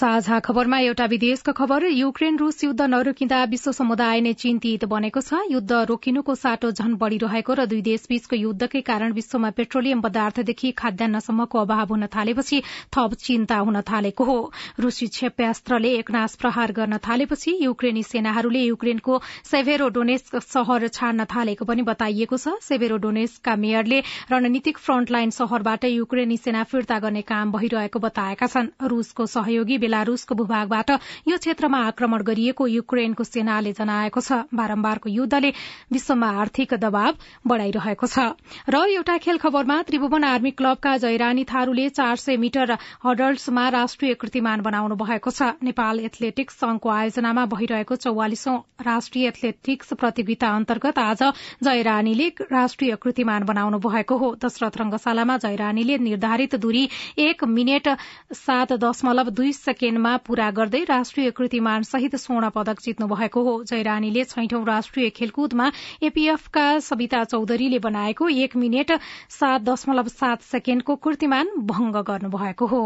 साझा 0.00 0.38
खबरमा 0.40 0.78
एउटा 0.80 1.04
विदेशको 1.06 1.52
खबर। 1.52 1.84
युक्रेन 1.92 2.36
रूस 2.38 2.62
युद्ध 2.64 2.82
नरोकिँदा 2.82 3.38
विश्व 3.46 3.72
समुदाय 3.72 4.20
नै 4.20 4.32
चिन्तित 4.32 4.84
बनेको 4.88 5.20
छ। 5.20 5.40
युद्ध 5.50 5.72
रोकिनुको 5.90 6.34
साटो 6.34 6.70
झन 6.72 6.94
बढ़िरहेको 6.96 7.52
र 7.52 7.66
दुई 7.68 7.80
देशबीचको 7.84 8.36
युद्धकै 8.36 8.80
कारण 8.80 9.12
विश्वमा 9.12 9.50
पेट्रोलियम 9.52 10.00
पदार्थदेखि 10.00 10.70
खाद्यान्नसम्मको 10.72 11.58
अभाव 11.60 11.92
हुन 11.92 12.06
थालेपछि 12.08 12.62
थप 12.96 13.16
चिन्ता 13.20 13.58
हुन 13.60 13.80
थालेको 13.82 14.24
हो। 14.24 14.38
रूसी 14.80 15.06
क्षेप्यास्त्रले 15.10 15.92
एकनाश 15.98 16.36
प्रहार 16.40 16.72
गर्न 16.72 16.96
थालेपछि 17.04 17.54
युक्रेनी 17.60 18.02
सेनाहरूले 18.04 18.64
युक्रेनको 18.64 19.20
सेभेरोडोनेस्क 19.52 20.40
शहर 20.46 20.88
छाड्न 20.90 21.28
थालेको 21.28 21.68
पनि 21.68 21.86
बताइएको 21.90 22.36
छ। 22.38 22.56
सेभेरोडोनेस्कका 22.62 23.56
मेयरले 23.58 24.00
रणनीतिक 24.32 24.78
फ्रन्टलाइन 24.80 25.36
शहरबाट 25.36 25.84
युक्रेनी 25.92 26.40
सेना 26.40 26.64
फिर्ता 26.72 26.98
गर्ने 27.04 27.26
काम 27.28 27.52
भइरहेको 27.52 27.98
बताएका 28.00 28.46
छन्। 28.48 28.74
रूसको 28.88 29.30
सहयोगी 29.36 29.80
बेलारूसको 29.90 30.34
भूभागबाट 30.34 30.90
यो 31.28 31.36
क्षेत्रमा 31.36 31.78
आक्रमण 31.84 32.22
गरिएको 32.22 32.66
युक्रेनको 32.70 33.24
सेनाले 33.24 33.72
जनाएको 33.74 34.20
छ। 34.22 34.46
बारम्बारको 34.54 35.08
युद्धले 35.10 35.50
विश्वमा 35.90 36.28
आर्थिक 36.40 36.74
दबाव 36.78 37.14
बढ़ाइरहेको 37.44 38.06
छ। 38.06 38.38
र 38.70 38.76
एउटा 38.94 39.16
खेल 39.18 39.38
खबरमा 39.42 39.82
त्रिभुवन 39.82 40.24
आर्मी 40.24 40.50
क्लबका 40.54 40.96
जयरानी 41.02 41.44
थारूले 41.44 41.88
चार 41.90 42.16
सय 42.16 42.36
मिटर 42.38 42.78
हडल्समा 43.04 43.68
राष्ट्रिय 43.70 44.14
कृतिमान 44.14 44.60
बनाउनु 44.62 44.94
भएको 44.94 45.30
छ। 45.30 45.58
नेपाल 45.60 46.00
एथलेटिक्स 46.06 46.54
संघको 46.54 46.88
आयोजनामा 46.90 47.44
भइरहेको 47.50 47.96
चौवालिसौं 47.98 48.56
राष्ट्रिय 48.86 49.26
एथलेटिक्स 49.26 49.92
प्रतियोगिता 49.94 50.54
अन्तर्गत 50.56 50.98
आज 51.00 51.22
जयरानीले 51.64 52.28
राष्ट्रिय 52.52 52.96
कृतिमान 53.02 53.44
बनाउनु 53.44 53.78
भएको 53.80 54.16
हो। 54.16 54.28
दशरथ 54.38 54.78
रंगशालामा 54.78 55.36
जयरानीले 55.40 55.98
निर्धारित 56.00 56.54
दूरी 56.62 56.88
एक 57.18 57.44
मिनट 57.50 57.88
सात 58.36 58.72
दशमलव 58.80 59.30
दुई 59.32 59.52
सेकेण्डमा 59.80 60.16
पूरा 60.16 60.50
गर्दै 60.50 60.78
राष्ट्रिय 60.84 61.30
कृतिमान 61.30 61.82
सहित 61.82 62.14
स्वर्ण 62.16 62.48
पदक 62.48 62.80
जित्नु 62.84 63.06
भएको 63.08 63.42
हो। 63.42 63.52
जयरानीले 63.64 64.24
छैठौं 64.24 64.64
राष्ट्रिय 64.66 65.08
खेलकुदमा 65.10 65.68
एपीएफका 66.02 66.64
सविता 66.78 67.22
चौधरीले 67.24 67.78
बनाएको 67.78 68.28
एक 68.28 68.56
मिनट 68.56 68.92
सात 69.30 69.62
दशमलव 69.62 70.08
सात 70.08 70.42
सेकेण्डको 70.42 70.96
कृतिमान 70.96 71.48
भंग 71.70 71.96
गर्नुभएको 72.10 72.66
हो। 72.66 72.82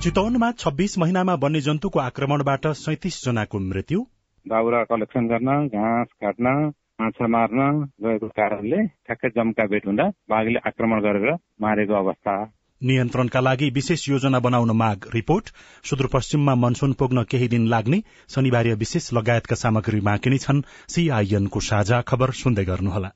चितवनमा 0.00 0.50
छब्बीस 0.58 0.98
महिनामा 0.98 1.34
वन्यजन्तुको 1.34 1.98
आक्रमणबाट 2.00 2.66
सैतिस 2.78 3.22
जनाको 3.24 3.58
मृत्यु। 3.68 4.06
दाउरा 4.46 4.82
कलेक्सन 4.84 5.26
गर्न 5.26 5.48
घाँस 5.68 6.08
काट्न 6.20 6.72
माछा 7.00 7.26
मार्न 7.26 7.60
गएको 8.04 8.28
कारणले 8.28 8.80
ठ्याक्कै 9.06 9.28
जम्का 9.28 9.66
भेट 9.66 9.86
हुँदा 9.86 10.06
बाघले 10.30 10.58
आक्रमण 10.66 11.00
गरेर 11.00 11.34
मारेको 11.60 11.94
अवस्था। 11.94 12.34
नियन्त्रणका 12.82 13.40
लागि 13.40 13.70
विशेष 13.70 14.08
योजना 14.08 14.38
बनाउन 14.38 14.70
माग 14.76 15.08
रिपोर्ट। 15.14 15.54
सुदूरपश्चिममा 15.84 16.54
मनसून 16.54 16.92
पुग्न 16.92 17.22
केही 17.22 17.48
दिन 17.48 17.66
लाग्ने 17.66 18.02
शनिबार 18.28 18.74
विशेष 18.74 19.12
लगायतका 19.12 19.54
सामग्री 19.54 20.00
बाँकी 20.00 20.30
नै 20.30 20.38
छन्। 20.38 20.62
सीआईएनको 20.88 21.60
साझा 21.60 22.00
खबर 22.02 22.30
सुन्दै 22.34 22.64
गर्नुहोला। 22.64 23.10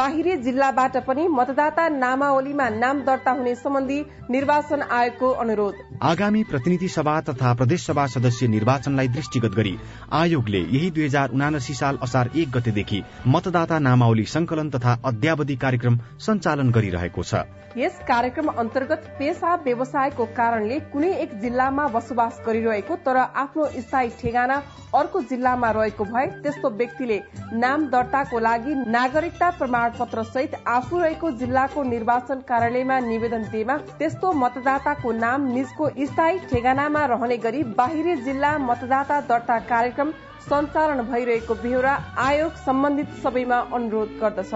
बाहिरी 0.00 0.36
जिल्लाबाट 0.38 0.96
पनि 1.06 1.26
मतदाता 1.30 1.88
नामावलीमा 1.94 2.68
नाम 2.74 3.00
दर्ता 3.04 3.30
हुने 3.30 3.54
सम्बन्धी 3.54 3.98
निर्वाचन 4.30 4.82
आयोगको 4.90 5.28
अनुरोध। 5.42 5.74
आगामी 6.02 6.42
प्रतिनिधि 6.44 6.88
सभा 6.88 7.20
तथा 7.28 7.52
प्रदेश 7.54 7.84
सभा 7.86 8.06
सदस्य 8.14 8.48
निर्वाचनलाई 8.48 9.08
दृष्टिगत 9.10 9.54
गरी 9.56 9.76
आयोगले 10.14 10.58
यही 10.58 10.90
दुई 10.90 11.04
हजार 11.04 11.36
उनासी 11.36 11.74
साल 11.74 11.98
असार 12.02 12.30
एक 12.34 12.50
गतेदेखि 12.50 13.02
मतदाता 13.28 13.78
नामावली 13.78 14.24
संकलन 14.34 14.70
तथा 14.70 14.98
अध्यावधि 15.04 15.56
कार्यक्रम 15.64 15.98
सञ्चालन 16.26 16.70
गरिरहेको 16.72 17.22
छ। 17.22 17.44
यस 17.76 17.98
कार्यक्रम 18.06 18.48
अन्तर्गत 18.58 19.04
पेसा 19.18 19.54
व्यवसायको 19.64 20.24
कारणले 20.38 20.78
कुनै 20.92 21.12
एक 21.18 21.34
जिल्लामा 21.42 21.86
बसोबास 21.90 22.40
गरिरहेको 22.46 22.96
तर 23.04 23.16
आफ्नो 23.44 23.66
स्थायी 23.76 24.08
ठेगाना 24.22 24.56
अर्को 24.94 25.20
जिल्लामा 25.30 25.70
रहेको 25.72 26.04
भए 26.04 26.26
त्यस्तो 26.42 26.70
व्यक्तिले 26.80 27.20
नाम 27.60 27.86
दर्ताको 27.92 28.38
लागि 28.40 28.74
नागरिकता 28.90 29.50
प्रमाणपत्र 29.90 30.22
सहित 30.24 30.54
आफू 30.66 30.98
रहेको 30.98 31.30
जिल्लाको 31.30 31.82
निर्वाचन 31.82 32.40
कार्यालयमा 32.48 32.98
निवेदन 33.00 33.42
दिएमा 33.50 33.76
त्यस्तो 33.98 34.32
मतदाताको 34.32 35.12
नाम 35.12 35.46
निजको 35.52 35.88
स्थायी 36.06 36.38
ठेगानामा 36.50 37.04
रहने 37.06 37.36
गरी 37.36 37.62
बाहिरी 37.74 38.16
जिल्ला 38.22 38.56
मतदाता 38.60 39.20
दर्ता 39.28 39.58
कार्यक्रम 39.66 40.10
सञ्चालन 40.46 41.02
भइरहेको 41.10 41.54
बेहोरा 41.54 41.94
आयोग 42.18 42.52
सम्बन्धित 42.66 43.08
सबैमा 43.22 43.58
अनुरोध 43.74 44.18
गर्दछ। 44.22 44.52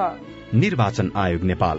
निर्वाचन 0.55 1.11
आयोग 1.17 1.43
नेपाल। 1.45 1.79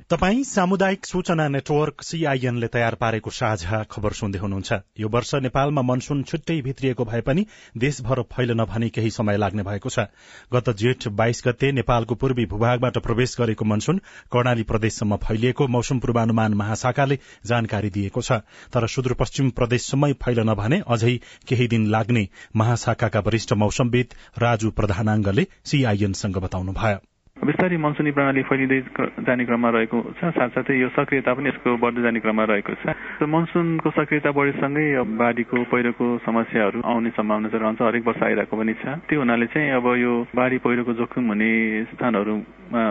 तपाई 0.11 0.43
सामुदायिक 0.43 1.05
सूचना 1.05 1.47
नेटवर्क 1.47 2.01
सीआईएनले 2.03 2.67
तयार 2.67 2.95
पारेको 2.95 3.29
साझा 3.29 3.77
खबर 3.91 4.11
सुन्दै 4.11 4.39
हुनुहुन्छ। 4.39 4.79
यो 4.99 5.07
वर्ष 5.07 5.33
नेपालमा 5.35 5.81
मनसून 5.81 6.23
छुट्टै 6.23 6.57
भित्रिएको 6.61 7.05
भए 7.05 7.21
पनि 7.21 7.45
देशभर 7.77 8.21
फैलन 8.33 8.63
भने 8.63 8.89
केही 8.89 9.09
समय 9.09 9.37
लाग्ने 9.37 9.63
भएको 9.63 9.89
छ। 9.89 10.11
गत 10.51 10.69
जेठ 10.75 11.07
बाइस 11.15 11.41
गते 11.47 11.71
नेपालको 11.71 12.15
पूर्वी 12.15 12.45
भूभागबाट 12.45 12.97
प्रवेश 12.97 13.35
गरेको 13.39 13.65
मनसून 13.65 14.01
कर्णाली 14.31 14.63
प्रदेशसम्म 14.63 15.15
फैलिएको 15.23 15.67
मौसम 15.67 15.99
पूर्वानुमान 15.99 16.53
महाशाखाले 16.53 17.19
जानकारी 17.45 17.89
दिएको 17.89 18.21
छ। 18.21 18.43
तर 18.67 18.87
सुदूरपश्चिम 18.87 19.49
प्रदेशसम्मै 19.51 20.11
फैलन 20.19 20.53
भने 20.53 20.81
अझै 20.87 21.15
केही 21.47 21.67
दिन 21.67 21.87
लाग्ने 21.87 22.27
महाशाखाका 22.55 23.19
वरिष्ठ 23.19 23.53
मौसमविद 23.63 24.19
राजु 24.37 24.71
प्रधानाङ्गले 24.71 25.47
सीआईएनसँग 25.65 26.37
बताउनुभयो। 26.37 26.99
बिस्तारै 27.41 27.77
मनसुनी 27.81 28.11
प्रणाली 28.13 28.41
फैलिँदै 28.45 28.79
जाने 29.25 29.43
क्रममा 29.49 29.69
रहेको 29.73 29.97
छ। 30.13 30.29
साथसाथै 30.29 30.77
यो 30.77 30.89
सक्रियता 30.93 31.33
पनि 31.33 31.49
यसको 31.49 31.69
बढ्दै 31.73 32.01
जाने 32.05 32.19
क्रममा 32.21 32.43
रहेको 32.53 32.73
छ। 32.85 32.93
मनसुनको 33.25 33.89
सक्रियता 33.97 34.29
बढेसँगै 34.29 34.85
बाढीको 35.17 35.57
पहिरोको 35.73 36.05
समस्याहरू 36.21 36.79
आउने 36.85 37.09
सम्भावना 37.17 37.49
चाहिँ 37.49 37.63
रहन्छ। 37.65 37.81
हरेक 37.81 38.03
वर्ष 38.05 38.21
आइरहेको 38.21 38.55
पनि 38.61 38.73
छ। 38.77 38.85
त्यो 39.09 39.19
हुनाले 39.25 39.45
चाहिँ 39.57 39.73
अब 39.73 39.85
यो 40.05 40.11
बाढी 40.37 40.57
पहिरोको 40.61 40.93
जोखिम 41.01 41.25
हुने 41.33 41.51
स्थानहरूमा 41.97 42.83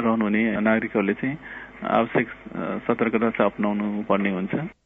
रहनुहुने 0.00 0.42
नागरिकहरूले 0.64 1.14
चाहिँ 1.20 1.36
आवश्यक 2.00 2.26
सतर्कता 2.88 3.28
चाहिँ 3.36 3.50
अप्नाउनु 3.52 3.86
पर्ने 4.08 4.30
हुन्छ। 4.32 4.79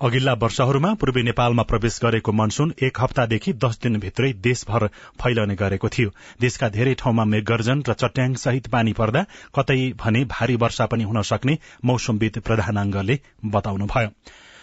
अघिल्ला 0.00 0.32
वर्षहरूमा 0.32 0.92
पूर्वी 0.94 1.22
नेपालमा 1.22 1.62
प्रवेश 1.62 1.98
गरेको 2.02 2.32
मनसून 2.32 2.72
एक 2.82 3.00
हप्तादेखि 3.00 3.52
दस 3.54 3.78
दिनभित्रै 3.82 4.32
देशभर 4.40 4.86
फैलने 5.20 5.54
गरेको 5.54 5.88
थियो। 5.88 6.10
देशका 6.40 6.68
धेरै 6.76 6.94
ठाउँमा 6.94 7.24
मेघगर्जन 7.24 7.82
र 7.88 7.92
चट्याङ 7.92 8.34
सहित 8.40 8.68
पानी 8.72 8.92
पर्दा 8.92 9.24
कतै 9.54 9.80
भने 10.00 10.24
भारी 10.32 10.56
वर्षा 10.56 10.86
पनि 10.86 11.04
हुन 11.04 11.22
सक्ने 11.22 11.58
मौसमविद 11.84 12.38
प्रधानाङ्गले 12.40 13.18
बताउनुभयो। 13.44 14.08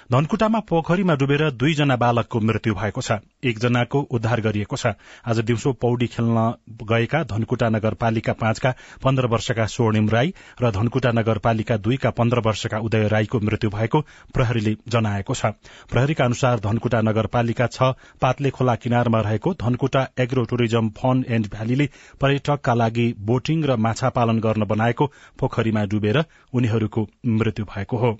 धनकुटामा 0.09 0.59
पोखरीमा 0.59 1.13
डुबेर 1.13 1.41
दुईजना 1.51 1.95
बालकको 1.95 2.39
मृत्यु 2.39 2.73
भएको 2.73 3.01
छ। 3.01 3.15
एकजनाको 3.43 3.99
उद्धार 4.09 4.41
गरिएको 4.41 4.75
छ। 4.75 4.95
आज 5.27 5.39
दिउँसो 5.41 5.71
पौडी 5.75 6.07
खेल्न 6.07 6.43
गएका 6.83 7.21
धनकुटा 7.25 7.67
नगरपालिका 7.69 8.33
पाँचका 8.33 8.71
पन्ध्र 9.03 9.27
वर्षका 9.27 9.65
स्वर्णिम 9.67 10.07
राई 10.09 10.31
र 10.61 10.71
धनकुटा 10.71 11.11
नगरपालिका 11.11 11.77
दुईका 11.77 12.09
पन्ध्र 12.11 12.39
वर्षका 12.39 12.79
उदय 12.79 13.07
राईको 13.07 13.39
मृत्यु 13.39 13.69
भएको 13.69 14.01
प्रहरीले 14.33 14.75
जनाएको 14.87 15.33
छ। 15.33 15.51
प्रहरीका 15.91 16.25
अनुसार 16.25 16.59
धनकुटा 16.59 17.01
नगरपालिका 17.01 17.67
छ 17.67 17.91
पातले 18.21 18.49
खोला 18.49 18.75
किनारमा 18.77 19.21
रहेको 19.21 19.53
Dhankuta 19.59 20.07
agro 20.19 20.43
tourism 20.45 20.89
fun 20.95 21.25
and 21.29 21.51
भ्यालीले 21.51 21.89
पर्यटकका 22.21 22.73
लागि 22.75 23.13
बोटिङ 23.27 23.65
र 23.65 23.75
माछा 23.77 24.09
पालन 24.15 24.39
गर्न 24.39 24.65
बनाएको 24.65 25.11
पोखरीमा 25.39 25.83
डुबेर 25.85 26.23
उनीहरूको 26.53 27.07
मृत्यु 27.35 27.65
भएको 27.65 27.97
हो। 27.97 28.17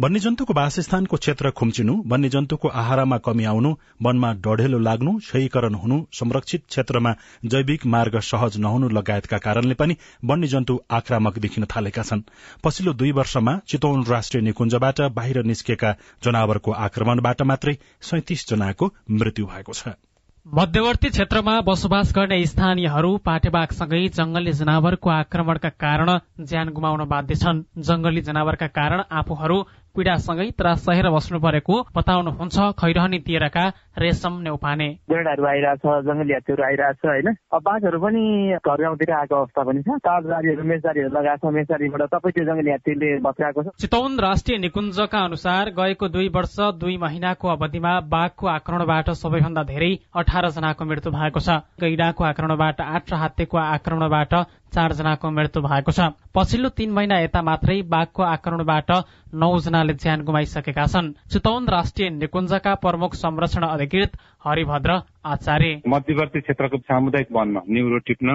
वन्यजन्तुको 0.00 0.54
वासस्थानको 0.56 1.16
क्षेत्र 1.16 1.50
खुम्चिनु 1.58 1.94
वन्यजन्तुको 2.10 2.68
आहारामा 2.82 3.18
कमी 3.26 3.44
आउनु 3.50 3.72
वनमा 4.02 4.30
डढेलो 4.46 4.78
लाग्नु 4.86 5.12
क्षयीकरण 5.18 5.74
हुनु 5.82 5.98
संरक्षित 6.18 6.64
क्षेत्रमा 6.68 7.12
जैविक 7.44 7.86
मार्ग 7.94 8.18
सहज 8.30 8.56
नहुनु 8.64 8.88
लगायतका 8.98 9.38
कारणले 9.46 9.74
पनि 9.82 9.96
वन्यजन्तु 10.24 10.80
आक्रामक 10.98 11.38
देखिन 11.44 11.70
थालेका 11.76 12.02
छन्। 12.02 12.26
पछिल्लो 12.64 12.92
दुई 13.00 13.12
वर्षमा 13.20 13.58
चितौन 13.68 14.04
राष्ट्रिय 14.08 14.42
निकुञ्जबाट 14.42 15.00
बाहिर 15.16 15.44
निस्केका 15.46 15.96
जनावरको 16.24 16.80
आक्रमणबाट 16.86 17.42
मात्रै 17.50 17.80
सैतिस 18.10 18.48
जनाको 18.50 18.94
मृत्यु 19.10 19.46
भएको 19.46 19.72
छ। 19.72 20.00
मध्यवर्ती 20.46 21.08
क्षेत्रमा 21.10 21.54
बसोबास 21.60 22.12
गर्ने 22.16 22.36
स्थानीयहरू 22.46 23.10
पाटेबागसँगै 23.26 24.00
जंगली 24.16 24.52
जनावरको 24.60 25.10
आक्रमणका 25.10 25.68
कारण 25.84 26.10
ज्यान 26.40 26.68
गुमाउन 26.72 27.04
बाध्य 27.08 27.34
छन्। 27.36 27.62
जंगली 27.88 28.20
जनावरका 28.22 28.66
कारण 28.78 29.02
आफूहरू 29.20 29.58
पीड़ासँगै 30.00 30.48
त्रास 30.56 30.88
बस्नु 30.88 31.38
परेको 31.44 31.74
बताउनुहुन्छ 31.92 32.56
खैरहनी 32.80 33.18
तिरका 33.20 33.64
रेशम 34.00 34.34
नेउपाने। 34.40 34.88
गैडाहरू 35.12 35.44
आइरहेछ 35.44 35.84
जङ्गली 36.08 36.32
हात्तीहरू 36.32 36.62
आइरहेछ 36.64 37.04
होइन? 37.04 37.28
अब 37.52 37.60
बाघहरू 37.60 37.98
पनि 38.00 38.22
घर 38.56 38.80
गाउँतिर 38.80 39.12
आएको 39.12 39.34
अवस्था 39.36 39.62
पनि 39.68 39.80
छ। 39.84 40.00
ताजबारीहरू 40.00 40.62
मेचदारीहरू 40.64 41.10
लगाएको 41.12 41.44
छ। 41.44 41.52
मेचदारीबाट 41.52 42.02
तपाईँ 42.08 42.32
त्यो 42.32 42.44
जङ्गली 42.48 42.70
हात्तीले 42.70 43.08
भत्काएको 43.20 43.60
छ। 43.62 43.68
चितौन 43.76 44.18
राष्ट्रिय 44.18 44.58
निकुञ्जका 44.58 45.20
अनुसार 45.20 45.64
गएको 45.76 46.08
दुई 46.08 46.28
वर्ष 46.32 46.56
दुई 46.80 46.96
महिनाको 46.96 47.48
अवधिमा 47.48 47.92
बाघको 48.08 48.46
आक्रमणबाट 48.56 49.10
सबैभन्दा 49.20 49.62
धेरै 49.68 49.92
अठार 50.16 50.48
जनाको 50.56 50.84
मृत्यु 50.84 51.12
भएको 51.12 51.40
छ। 51.40 51.60
गैडाको 51.76 52.24
आक्रमणबाट 52.24 52.80
आठ 52.80 53.12
र 53.12 53.14
हात्तीको 53.20 53.56
आक्रमणबाट 53.58 54.32
चारजनाको 54.70 55.30
मृत्यु 55.30 55.62
भएको 55.62 55.92
छ। 55.92 56.00
पछिल्लो 56.34 56.68
तीन 56.78 56.90
महिना 56.90 57.18
यता 57.20 57.42
मात्रै 57.42 57.76
बाघको 57.90 58.22
आक्रमणबाट 58.22 58.90
नौ 59.34 59.50
जनाले 59.58 59.94
ज्यान 59.94 60.24
गुमाइसकेका 60.24 60.86
छन्। 60.86 61.12
चितौन 61.32 61.68
राष्ट्रिय 61.68 62.10
निकुञ्जका 62.10 62.74
प्रमुख 62.84 63.14
संरक्षण 63.14 63.62
अधिकृत 63.66 64.12
हरिभद्र 64.44 64.90
आचार्य। 65.26 65.82
मध्यवर्ती 65.88 66.40
क्षेत्रको 66.40 66.78
सामुदायिक 66.78 67.28
वनमा 67.32 67.60
न्युरो 67.68 67.98
टिप्न 68.06 68.28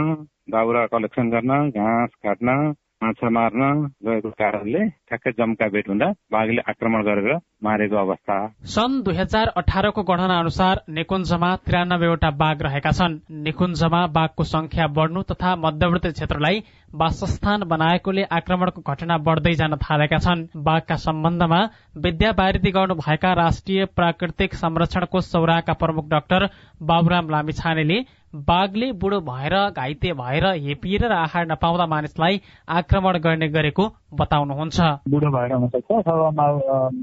दाउरा 0.52 0.86
कलेक्सन 0.88 1.30
गर्न 1.30 1.70
घाँस 1.70 2.12
काट्न 2.24 2.76
माछा 3.06 3.30
मार्न 3.30 3.62
गएको 4.06 4.30
कारणले 4.34 4.82
ठ्याक्कै 5.08 5.32
जम्का 5.38 5.68
भेट 5.74 5.90
हुँदा 5.90 6.08
बाघले 6.34 6.62
आक्रमण 6.70 7.02
गरेर 7.06 7.38
मारेको 7.64 7.98
अवस्था। 7.98 8.38
सन् 8.66 9.02
दुई 9.06 9.16
हजार 9.16 9.48
अठारको 9.62 10.02
गणना 10.10 10.38
अनुसार 10.40 10.82
निकुञ्जमा 10.90 11.50
तिरानब्बेवटा 11.66 12.30
बाघ 12.42 12.58
रहेका 12.62 12.92
छन्। 12.92 13.20
निकुञ्जमा 13.46 14.02
बाघको 14.18 14.44
संख्या 14.44 14.88
बढ्नु 14.98 15.22
तथा 15.32 15.56
मध्यवर्ती 15.66 16.12
क्षेत्रलाई 16.12 16.58
वासस्थान 16.94 17.64
बनाएकोले 17.70 18.24
आक्रमणको 18.32 18.82
घटना 18.82 19.18
बढ्दै 19.28 19.54
जान 19.62 19.76
थालेका 19.86 20.18
छन्। 20.26 20.46
बाघका 20.66 20.96
सम्बन्धमा 21.06 21.62
विद्या 22.04 22.32
बारिदी 22.42 22.72
गर्नुभएका 22.72 23.34
राष्ट्रिय 23.36 23.86
प्राकृतिक 23.96 24.54
संरक्षणको 24.56 25.22
सौराका 25.22 25.74
प्रमुख 25.82 26.10
डाक्टर 26.10 26.50
बाबुराम 26.82 27.30
लामिछानेले 27.30 28.00
बाघले 28.44 28.92
बुढो 28.92 29.20
भएर 29.22 29.54
घाइते 29.72 30.12
भएर 30.14 30.46
हेपिएर 30.46 31.06
र 31.08 31.12
आहार 31.14 31.46
नपाउँदा 31.48 31.86
मानिसलाई 31.88 32.42
आक्रमण 32.70 33.18
गर्ने 33.18 33.48
गरेको 33.50 33.88
बताउनुहुन्छ। 34.20 34.80
बुढो 35.12 35.30
भएर 35.36 35.54
हुनसक्छ। 35.54 35.92
अथवा 35.92 36.30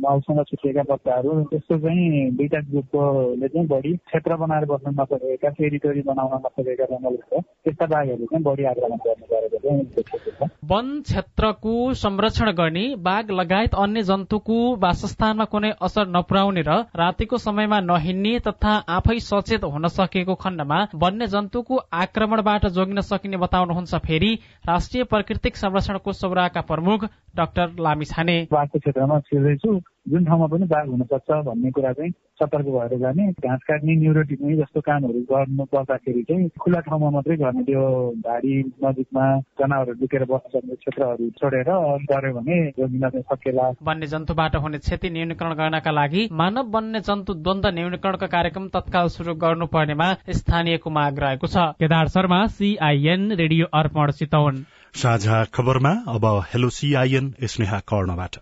माउसँग 0.04 0.42
छुटिएका 0.50 0.82
बच्चाहरू 0.90 1.30
त्यस्तो 1.50 1.78
चाहिँ 1.78 2.30
दुईटा 2.36 2.60
ग्रुपकोले 2.70 3.48
चाहिँ 3.48 3.66
बढी 3.68 3.92
क्षेत्र 3.96 4.36
बनाएर 4.42 4.64
बस्न 4.72 4.94
नसकेका 5.00 5.48
टेरिटोरी 5.58 6.02
बनाउन 6.06 6.34
नसकेका 6.46 6.84
जङ्गलहरू 6.92 7.40
त्यस्ता 7.40 7.86
बाघहरू 7.86 8.24
चाहिँ 8.24 8.44
बढी 8.44 8.64
आक्रमण 8.72 8.98
गर्ने 9.06 9.26
गरेको 9.32 9.58
चाहिँ 9.58 10.50
वन 10.70 10.86
क्षेत्रको 11.02 11.72
संरक्षण 11.94 12.50
गर्ने 12.52 12.84
बाघ 13.02 13.30
लगायत 13.30 13.74
अन्य 13.74 14.02
जन्तुको 14.02 14.58
वासस्थानमा 14.82 15.44
कुनै 15.52 15.70
असर 15.82 16.06
नपुर्याउने 16.08 16.62
र 16.62 16.76
रातिको 16.96 17.36
समयमा 17.38 17.78
नहिन्ने 17.82 18.38
तथा 18.46 18.72
आफै 18.96 19.18
सचेत 19.20 19.64
हुन 19.66 19.86
सकेको 19.90 20.34
खण्डमा 20.34 20.78
वन्य 21.02 21.26
जन्तुको 21.34 21.76
आक्रमणबाट 21.92 22.66
जोगिन 22.76 23.00
सकिने 23.02 23.36
बताउनुहुन्छ। 23.36 23.94
फेरि 24.02 24.32
राष्ट्रिय 24.64 25.04
प्राकृतिक 25.04 25.56
संरक्षणको 25.56 26.12
सौराका 26.12 26.60
प्रमुख 26.62 27.01
डाक्टर 27.36 27.68
लामी 27.80 28.04
छाने। 28.04 28.36
बाघको 28.52 28.78
क्षेत्रमा 28.78 29.18
छिर्दैछु। 29.28 29.80
जुन 30.10 30.24
ठाउँमा 30.24 30.46
पनि 30.46 30.66
बाघ 30.66 30.86
हुन 30.88 31.02
सक्छ 31.06 31.30
भन्ने 31.46 31.70
कुरा 31.70 31.92
चाहिँ 31.92 32.10
सतर्क 32.40 32.66
भएर 32.66 32.98
जाने। 32.98 33.26
घाँस 33.38 33.60
काट्ने 33.68 33.94
न्युरो 33.96 34.22
टिप्ने 34.28 34.56
जस्तो 34.56 34.80
कामहरू 34.80 35.20
गर्नु 35.30 35.64
पर्दाखेरि 35.72 36.22
चाहिँ 36.28 36.48
खुल्ला 36.60 36.80
ठाउँमा 36.88 37.10
मात्रै 37.10 37.36
गर्ने। 37.36 37.62
त्यो 37.62 37.82
भारी 38.26 38.54
नजिकमा 38.84 39.24
जनावरहरू 39.60 40.00
डुकेर 40.00 40.24
बस्न 40.26 40.58
सक्ने 40.58 40.74
क्षेत्रहरू 40.74 41.30
छोडेर 41.38 41.70
गऱ्यो 42.10 42.32
भने 42.34 42.56
जोगिन 42.78 43.08
चाहिँ 43.08 43.22
सकेला 43.22 43.68
वन्य 43.82 44.06
जन्तुबाट 44.12 44.56
हुने 44.56 44.78
क्षति 44.78 45.10
न्यूनीकरण 45.10 45.54
गर्नका 45.54 45.90
लागि 45.90 46.28
मानव 46.42 46.70
वन्य 46.74 47.00
जन्तु 47.00 47.34
द्वन्द 47.40 47.66
न्यूनीकरणको 47.78 48.26
कार्यक्रम 48.26 48.68
तत्काल 48.74 49.08
शुरू 49.16 49.34
गर्नुपर्नेमा 49.38 50.12
स्थानीयको 50.34 50.90
माग 50.90 51.18
रहेको 51.18 51.46
छ। 51.46 51.56
केदार 51.78 52.08
शर्मा 52.10 52.44
सीआईएन 52.58 53.32
रेडियो 53.38 53.66
अर्पण 53.72 54.10
चितवन 54.18 54.64
साझा 54.94 55.44
खबरमा 55.54 55.90
अब 56.08 56.24
हेलो 56.52 56.68
सीआईएन 56.70 57.34
स्नेहा 57.44 57.78
कर्णबाट। 57.88 58.36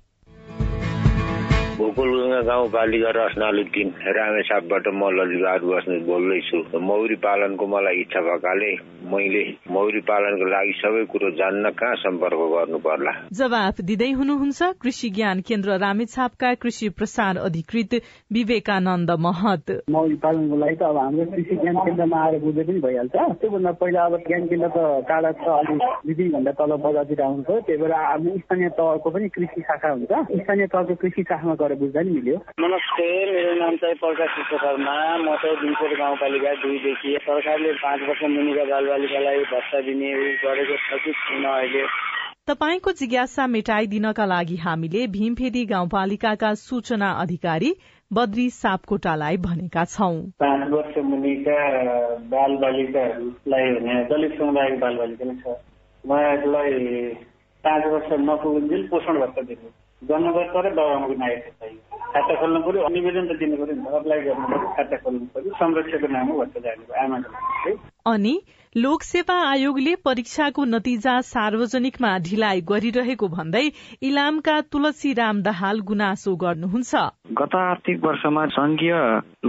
गोकुलगंगा 2.30 2.46
गाउँपालिका 2.46 3.10
रसनालुद्दिन 3.10 3.88
रामेसापबाट 4.06 4.86
म 4.94 5.02
ललितबहादुर 5.10 5.74
बस्नेत 5.74 6.02
बोल्दैछु। 6.06 6.78
मौरी 6.78 7.16
पालनको 7.18 7.66
मलाई 7.66 7.96
इच्छा 8.00 8.20
भएकाले 8.22 8.70
मैले 9.10 9.42
मौरी 9.66 10.00
पालनको 10.06 10.46
लागि 10.46 10.72
सबै 10.78 11.04
कुरो 11.10 11.30
जान्न 11.34 11.70
कहाँ 11.74 11.94
सम्पर्क 11.98 12.40
गर्नु 12.54 12.78
पर्ला 12.86 13.12
जवाफ 13.34 13.80
दिँदै 13.82 14.10
हुनुहुन्छ 14.14 14.60
कृषि 14.78 15.10
ज्ञान 15.10 15.40
केन्द्र 15.42 15.78
रामेछापका 15.82 16.54
कृषि 16.62 16.88
प्रसार 16.94 17.36
अधिकृत 17.50 17.92
विवेकानन्द 18.30 19.10
महत। 19.26 19.66
मौरी 19.90 20.14
पालनको 20.22 20.56
लागि 20.62 20.76
त 20.76 20.82
अब 20.86 20.96
हाम्रो 21.02 21.24
कृषि 21.34 21.54
ज्ञान 21.62 21.76
केन्द्रमा 21.82 22.18
आएर 22.24 22.38
बुझ्दै 22.46 22.64
पनि 22.70 22.80
भइहाल्छ। 22.86 23.16
त्योभन्दा 23.40 23.72
पहिला 23.82 24.04
अब 24.06 24.14
ज्ञान 24.28 24.46
केन्द्र 24.46 24.68
त 24.70 24.78
टाढा 25.10 25.32
छ 25.42 25.48
अलिक 25.58 25.82
दुई 26.06 26.14
तिन 26.14 26.30
घन्टा 26.38 26.52
तल 26.62 26.76
बजारतिर 26.86 27.22
आउनु 27.26 27.42
पर्यो 27.42 27.60
त्यही 27.66 27.82
भएर 27.82 27.92
अब 27.98 28.22
स्थानीय 28.38 28.68
तहको 28.78 29.10
पनि 29.10 29.28
कृषि 29.34 29.60
शाखा 29.66 29.90
हुन्छ। 29.90 30.12
स्थानीय 30.40 30.66
तहको 30.70 30.94
कृषि 31.02 31.22
शाखामा 31.22 31.54
गएर 31.60 31.74
बुझ्दा 31.82 32.00
नि 32.00 32.18
मिल्यो 32.20 32.38
नमस्ते 32.60 33.04
मेरो 33.32 33.52
नाम 33.58 33.76
चाहिँ 33.80 33.94
प्रकाश 33.96 34.32
शर्मा। 34.48 34.94
म 35.18 35.36
चाहिँ 35.40 35.56
दिनपुर 35.60 35.92
गाउँपालिका 35.98 36.52
दुईदेखि 36.62 37.16
सरकारले 37.24 37.72
पाँच 37.80 38.00
वर्ष 38.08 38.22
मुनिका 38.32 38.64
बालबालिकालाई 38.70 39.38
भत्ता 39.52 39.80
दिने 39.80 40.10
गरेको 40.44 40.76
छ 40.76 40.98
कि 41.04 41.12
छैन 41.20 41.44
अहिले। 41.48 41.84
तपाईँको 42.48 42.92
जिज्ञासा 43.00 43.46
मेटाइदिनका 43.46 44.24
लागि 44.26 44.56
हामीले 44.66 45.06
भीमफेदी 45.16 45.64
गाउँपालिकाका 45.72 46.52
सूचना 46.60 47.10
अधिकारी 47.24 47.72
बद्री 48.10 48.48
सापकोटालाई 48.52 49.36
भनेका 49.40 49.84
छौं। 49.86 50.14
पाँच 50.44 50.68
वर्ष 50.70 50.98
मुनिका 51.10 51.58
बाल 52.28 52.56
बालिकाहरूलाई 52.62 53.74
भने 53.76 54.00
दलित 54.12 54.38
समुदायको 54.38 54.80
बाल 54.84 54.96
बालिका 54.96 55.24
नै 55.24 55.36
छ। 55.40 55.60
उहाँहरूलाई 56.04 56.72
पाँच 57.64 57.92
वर्ष 57.92 58.18
नपुगुन्जेल 58.28 58.88
पोषण 58.88 59.20
भत्ता 59.20 59.42
दिनु। 59.42 59.78
जन्मगत 60.02 60.52
र 60.56 60.70
बाबाआमाको 60.74 61.14
नागरिकता 61.14 61.52
चाहियो। 61.60 61.89
खाता 62.14 62.34
खोल्नु 62.40 62.60
पर्यो 62.66 62.88
निवेदन 62.94 63.26
त 63.28 63.38
दिनु 63.40 63.56
पर्यो 63.60 63.74
नि 63.80 63.96
अप्लाई 63.98 64.20
गर्नु 64.28 64.46
पर्यो 64.52 64.68
खाता 64.78 64.96
खोल्नु 65.04 65.26
पर्यो 65.34 65.50
संरक्षकको 65.60 66.08
नाममा 66.14 66.38
भत्ता 66.40 66.60
जानु 66.66 66.82
आमाको 67.04 67.76
अनि 68.12 68.34
लोकसेवा 68.76 69.34
आयोगले 69.50 69.94
परीक्षाको 70.06 70.64
नतिजा 70.64 71.14
सार्वजनिकमा 71.28 72.10
ढिलाइ 72.26 72.60
गरिरहेको 72.70 73.28
भन्दै 73.28 73.62
इलामका 74.08 74.60
तुलसी 74.72 75.12
राम 75.12 75.40
दाहाल 75.42 75.80
गुनासो 75.88 76.34
गर्नुहुन्छ। 76.42 76.92
गत 77.40 77.54
आर्थिक 77.60 78.04
वर्षमा 78.04 78.44
संघीय 78.56 78.94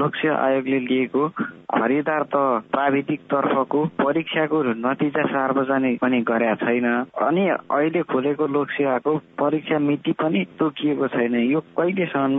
लोकसेवा 0.02 0.38
आयोगले 0.46 0.80
लिएको 0.88 1.28
खरिदार 1.72 2.24
त 2.34 2.36
प्राविधिक 2.74 3.22
तर्फको 3.34 3.86
परीक्षाको 4.02 4.64
नतिजा 4.82 5.24
सार्वजनिक 5.28 6.00
पनि 6.02 6.22
गरेका 6.32 6.56
छैन। 6.66 6.88
अनि 7.28 7.48
अहिले 7.78 8.02
खोलेको 8.12 8.48
लोकसेवाको 8.58 9.18
परीक्षा 9.40 9.80
मिति 9.86 10.12
पनि 10.24 10.42
तोकिएको 10.60 11.08
छैन। 11.14 11.36
यो 11.52 11.62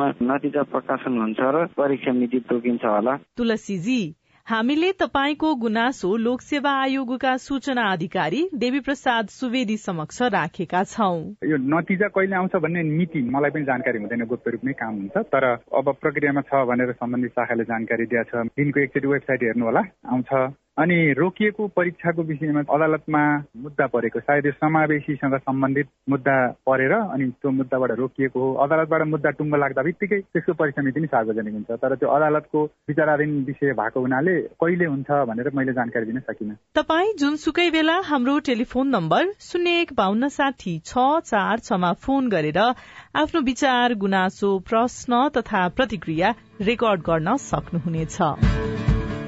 कहिलेसम्ममा 0.02 0.34
नतिजा 0.34 0.62
प्रकाशन 0.62 1.18
हुन्छ 1.18 1.40
र 1.40 1.66
परीक्षा 1.76 2.12
मिति 2.12 2.38
तोकिन्छ 2.50 2.84
होला। 2.84 3.16
तुलसीजी 3.36 4.14
हामीले 4.46 4.90
तपाईँको 4.92 5.54
गुनासो 5.54 6.16
लोकसेवा 6.16 6.70
आयोगका 6.82 7.36
सूचना 7.36 7.82
अधिकारी 7.92 8.48
देवी 8.54 8.80
प्रसाद 8.80 9.28
सुवेदी 9.30 9.76
समक्ष 9.76 10.22
राखेका 10.22 10.82
छौं। 10.84 11.18
यो 11.46 11.56
नतिजा 11.56 12.08
कहिले 12.08 12.36
आउँछ 12.36 12.56
भन्ने 12.58 12.82
मिति 12.82 13.22
मलाई 13.22 13.50
पनि 13.50 13.64
जानकारी 13.64 13.98
हुँदैन 13.98 14.24
गुप्त 14.26 14.48
रूपमै 14.48 14.72
काम 14.72 14.94
हुन्छ 14.96 15.16
तर 15.30 15.44
अब 15.54 15.94
प्रक्रियामा 16.02 16.40
छ 16.50 16.66
भनेर 16.66 16.92
सम्बन्धित 16.92 17.30
शाखाले 17.30 17.64
जानकारी 17.70 18.06
दिएको 18.06 18.42
छ। 18.42 18.46
दिनको 18.58 18.80
एकचोटि 18.80 19.06
वेबसाइट 19.06 19.42
हेर्नु 19.42 19.64
होला 19.64 19.82
आउँछ। 20.10 20.30
अनि 20.78 20.96
रोकिएको 21.12 21.66
परीक्षाको 21.76 22.22
विषयमा 22.22 22.60
अदालतमा 22.74 23.22
मुद्दा 23.64 23.86
परेको 23.86 24.20
सायद 24.20 24.46
यो 24.46 24.52
समावेशीसँग 24.52 25.34
सम्बन्धित 25.38 25.88
मुद्दा 26.10 26.36
परेर 26.66 26.92
अनि 26.92 27.26
त्यो 27.28 27.50
मुद्दाबाट 27.50 27.90
रोकिएको 27.98 28.40
हो। 28.40 28.54
अदालतबाट 28.64 29.02
मुद्दा 29.06 29.30
टुङ्गो 29.36 29.56
लाग्दा 29.56 29.82
बित्तिकै 29.82 30.20
त्यसको 30.32 30.52
परीक्षा 30.52 30.82
पनि 30.90 31.06
सार्वजनिक 31.06 31.54
हुन्छ। 31.54 31.70
तर 31.76 31.94
त्यो 31.94 32.08
अदालतको 32.08 32.64
विचाराधीन 32.88 33.32
विषय 33.44 33.72
भएको 33.72 34.00
हुनाले 34.00 34.36
कहिले 34.62 34.84
हुन्छ 34.84 35.10
भनेर 35.28 35.50
मैले 35.54 35.72
जानकारी 35.72 36.06
दिन 36.06 36.20
सकिनँ। 36.20 36.56
तपाईँ 36.74 37.12
जुनसुकै 37.18 37.68
बेला 37.70 37.96
हाम्रो 38.08 38.38
टेलिफोन 38.48 38.88
नम्बर 38.88 39.32
शून्य 39.40 39.80
एक 39.80 39.92
बान्न 39.92 40.28
साठी 40.28 40.78
छ 40.84 41.04
चार 41.24 41.58
छमा 41.60 41.92
फोन 42.00 42.28
गरेर 42.28 42.58
आफ्नो 42.58 43.40
विचार 43.42 43.94
गुनासो 44.00 44.58
प्रश्न 44.70 45.28
तथा 45.36 45.68
प्रतिक्रिया 45.76 46.34
रेकर्ड 46.62 47.00
गर्न 47.02 47.36
सक्नुहुनेछ। 47.44 48.18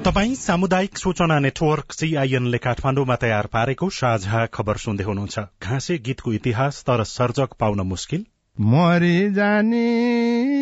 तपाई 0.05 0.35
सामुदायिक 0.35 0.97
सूचना 0.97 1.37
नेटवर्क 1.39 1.91
सीआईएनले 1.91 2.57
काठमाडौँमा 2.57 3.15
तयार 3.15 3.45
पारेको 3.53 3.89
साझा 3.89 4.45
खबर 4.53 4.77
सुन्दै 4.77 5.03
हुनुहुन्छ। 5.03 5.39
घाँसे 5.63 5.97
गीतको 5.97 6.33
इतिहास 6.33 6.81
तर 6.85 7.03
सर्जक 7.03 7.57
पाउन 7.59 7.81
मुस्किल। 7.81 8.25
मरि 8.57 9.33
जानी 9.33 9.81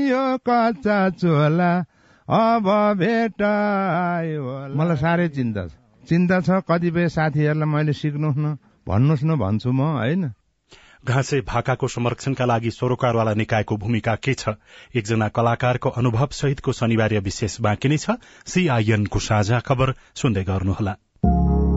यो 0.09 0.23
कच्चा 0.47 0.99
चोला 1.19 1.71
अब 2.27 2.69
भेटायो 2.99 4.43
मलाई 4.79 4.97
साह्रै 4.97 5.27
चिन्ता 5.35 5.67
छ। 5.67 6.07
चिन्ता 6.07 6.39
छ 6.39 6.63
कतिपय 6.63 7.09
साथीहरूलाई 7.09 7.67
मैले 7.67 7.93
सिक्नुहुन्न। 7.93 8.55
भन्नुहोस् 8.87 9.27
न 9.27 9.35
भन्छु 9.43 9.71
म 9.71 9.81
होइन? 9.99 10.23
घाँसे 11.03 11.39
भाकाको 11.41 11.87
संरक्षणका 11.87 12.45
लागि 12.45 12.71
सरोकारवाला 12.71 13.33
निकायको 13.35 13.75
भूमिका 13.77 14.15
के 14.15 14.33
छ? 14.33 14.55
एकजना 14.95 15.27
कलाकारको 15.35 15.89
अनुभव 15.91 16.27
सहितको 16.31 16.71
शनिबार 16.71 17.19
विशेष 17.19 17.59
बाँकी 17.61 17.89
नै 17.89 17.97
छ। 17.97 18.15
सीआईएनको 18.47 19.19
साझा 19.19 19.59
खबर 19.59 19.93
सुन्दै 20.15 20.43
गर्नुहोला। 20.47 20.95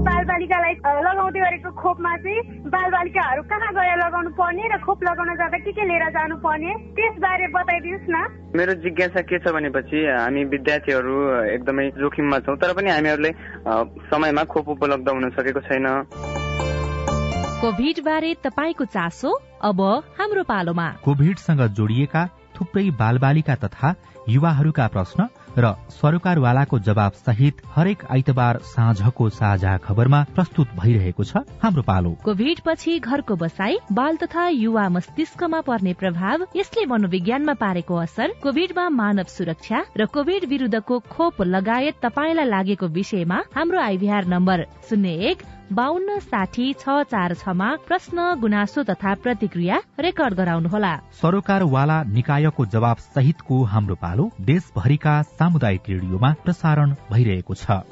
बालबालिकालाई 0.06 0.74
लगाउँदै 1.02 1.40
गरेको 1.42 1.70
खोपमा 1.74 2.12
चाहिँ 2.22 2.70
बालबालिकाहरू 2.70 3.42
कहाँ 3.50 3.72
गएर 3.74 3.98
लगाउनु 3.98 4.30
पर्ने 4.38 4.62
र 4.70 4.78
खोप 4.86 5.02
लगाउन 5.02 5.34
जाँदा 5.34 5.58
के 5.58 5.72
के 5.74 5.84
लिएर 5.90 6.06
जानु 6.14 6.36
पर्ने 6.46 6.70
त्यसबारे 6.94 7.46
बताइदिनुहोस् 7.50 8.10
न। 8.14 8.16
मेरो 8.54 8.74
जिज्ञासा 8.86 9.20
के 9.26 9.38
छ 9.42 9.50
भनेपछि 9.50 10.06
हामी 10.06 10.44
विद्यार्थीहरू 10.54 11.14
एकदमै 11.50 11.90
जोखिममा 11.98 12.38
छौँ 12.46 12.56
तर 12.62 12.78
पनि 12.78 12.90
हामीहरूले 12.94 13.30
समयमा 14.06 14.44
खोप 14.46 14.68
उपलब्ध 14.78 15.08
हुन 15.10 15.30
सकेको 15.34 15.60
छैन। 15.66 15.86
कोभिड 17.57 18.01
बारे 18.05 18.33
तपाईँको 18.45 18.85
चासो 18.85 19.31
अब 19.64 19.81
हाम्रो 20.19 20.42
पालोमा। 20.45 20.88
कोभिडसँग 21.05 21.61
जोडिएका 21.73 22.25
थुप्रै 22.57 22.90
बालबालिका 23.01 23.55
तथा 23.64 23.95
युवाहरूका 24.29 24.87
प्रश्न 24.92 25.27
र 25.57 25.73
सरकारवालाको 25.90 26.79
जवाब 26.79 27.12
सहित 27.16 27.62
हरेक 27.77 28.05
आइतबार 28.12 28.59
साँझको 28.66 29.29
साझा 29.31 29.77
खबरमा 29.88 30.23
प्रस्तुत 30.37 30.69
भइरहेको 30.77 31.25
छ 31.25 31.45
हाम्रो 31.64 31.83
पालो। 31.88 32.12
कोभिड 32.25 32.61
पछि 32.66 32.99
घरको 33.01 33.37
बसाई 33.40 33.79
बाल 33.92 34.16
तथा 34.21 34.49
युवा 34.49 34.88
मस्तिष्कमा 34.92 35.61
पर्ने 35.64 35.92
प्रभाव 35.97 36.47
यसले 36.57 36.87
मनोविज्ञानमा 36.92 37.55
पारेको 37.57 37.97
असर 38.05 38.37
कोभिडमा 38.42 38.88
मानव 39.01 39.33
सुरक्षा 39.33 39.85
र 39.97 40.07
कोभिड 40.12 40.49
विरूद्धको 40.53 40.99
खोप 41.09 41.42
लगायत 41.57 42.05
तपाईँलाई 42.05 42.49
लागेको 42.53 42.87
विषयमा 43.01 43.42
हाम्रो 43.57 43.81
आइभीआर 43.81 44.27
नम्बर 44.29 44.66
शून्य 44.88 45.19
एक 45.31 45.42
बान्न 45.72 46.18
साठी 46.20 46.72
छ 46.72 47.02
चार 47.11 47.35
छमा 47.35 47.68
प्रश्न 47.87 48.24
गुनासो 48.40 48.83
तथा 48.83 49.14
प्रतिक्रिया 49.22 49.79
रेकर्ड 50.00 50.35
गराउनुहोला। 50.35 50.92
सरोकारवाला 51.12 52.02
निकायको 52.11 52.66
जवाब 52.66 52.96
सहितको 53.07 53.62
हाम्रो 53.64 53.94
पालो 53.94 54.31
देशभरिका 54.42 55.14
सामुदायिक 55.33 55.90
रेडियोमा 55.90 56.31
प्रसारण 56.44 56.94
भइरहेको 57.11 57.55
छ। 57.55 57.83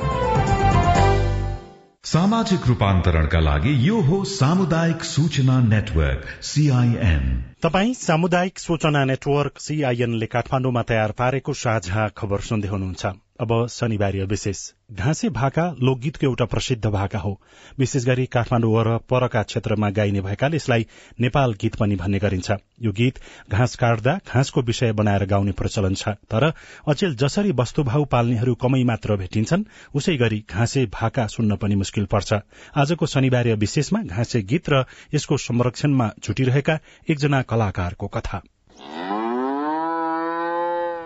सामाजिक 2.04 2.66
रूपान्तरणका 2.68 3.40
लागि 3.40 3.74
यो 3.88 4.00
हो 4.02 4.22
सामुदायिक 4.30 5.02
सूचना 5.04 5.58
नेटवर्क 5.66 6.30
सीआईएन 6.44 7.26
तपाई 7.62 7.94
सामुदायिक 7.96 8.58
सूचना 8.58 9.04
नेटवर्क 9.04 9.58
सीआईएनले 9.58 10.26
काठमाडौँमा 10.28 10.82
तयार 10.88 11.18
पारेको 11.18 11.52
साझा 11.58 12.08
खबर 12.16 12.40
सुन्दै 12.50 12.68
हुनुहुन्छ। 12.68 13.06
अब 13.40 13.66
शनिबार 13.66 14.16
विशेष। 14.24 14.58
घाँसे 14.92 15.28
भाका 15.28 15.62
लोकगीतको 15.82 16.26
एउटा 16.26 16.44
प्रसिद्ध 16.44 16.86
भाका 16.86 17.18
हो। 17.18 17.40
विशेष 17.78 18.04
गरी 18.06 18.26
काठमाडौँ 18.26 18.70
वरपरका 18.72 19.42
क्षेत्रमा 19.42 19.90
गाइने 19.90 20.20
भएकाले 20.20 20.56
यसलाई 20.56 20.86
नेपाल 21.20 21.52
गीत 21.52 21.74
पनि 21.74 21.96
भन्ने 21.96 22.18
गरिन्छ। 22.18 22.50
यो 22.82 22.92
गीत 22.92 23.18
घाँस 23.50 23.76
काट्दा 23.76 24.14
घाँसको 24.34 24.62
विषय 24.62 24.92
बनाएर 24.92 25.24
गाउने 25.26 25.52
प्रचलन 25.52 25.94
छ। 25.94 26.08
तर 26.30 26.52
अचेल 26.88 27.16
जसरी 27.16 27.52
वस्तुभाव 27.52 28.04
पाल्नेहरू 28.04 28.54
कमै 28.54 28.84
मात्र 28.84 29.16
भेटिन्छन् 29.16 29.64
उसै 29.94 30.16
गरी 30.16 30.44
घाँसे 30.50 30.86
भाका 30.86 31.26
सुन्न 31.26 31.56
पनि 31.56 31.74
मुस्किल 31.74 32.04
पर्छ। 32.06 32.32
आजको 32.76 33.06
शनिबार 33.06 33.54
विशेषमा 33.56 34.02
घाँसे 34.02 34.42
गीत 34.42 34.70
र 34.70 34.84
यसको 35.14 35.36
संरक्षणमा 35.36 36.10
जुटिरहेका 36.22 36.78
एकजना 37.10 37.42
कलाकारको 37.42 38.06
कथा। 38.08 38.42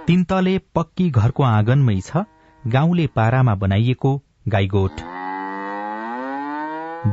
तीन 0.08 0.22
तले 0.24 0.52
पक्की 0.74 1.06
घरको 1.10 1.42
आँगनमै 1.44 1.94
छ 2.00 2.20
गाउँले 2.62 3.06
पारामा 3.16 3.54
बनाइएको 3.54 4.10
गाईगोठ। 4.48 5.00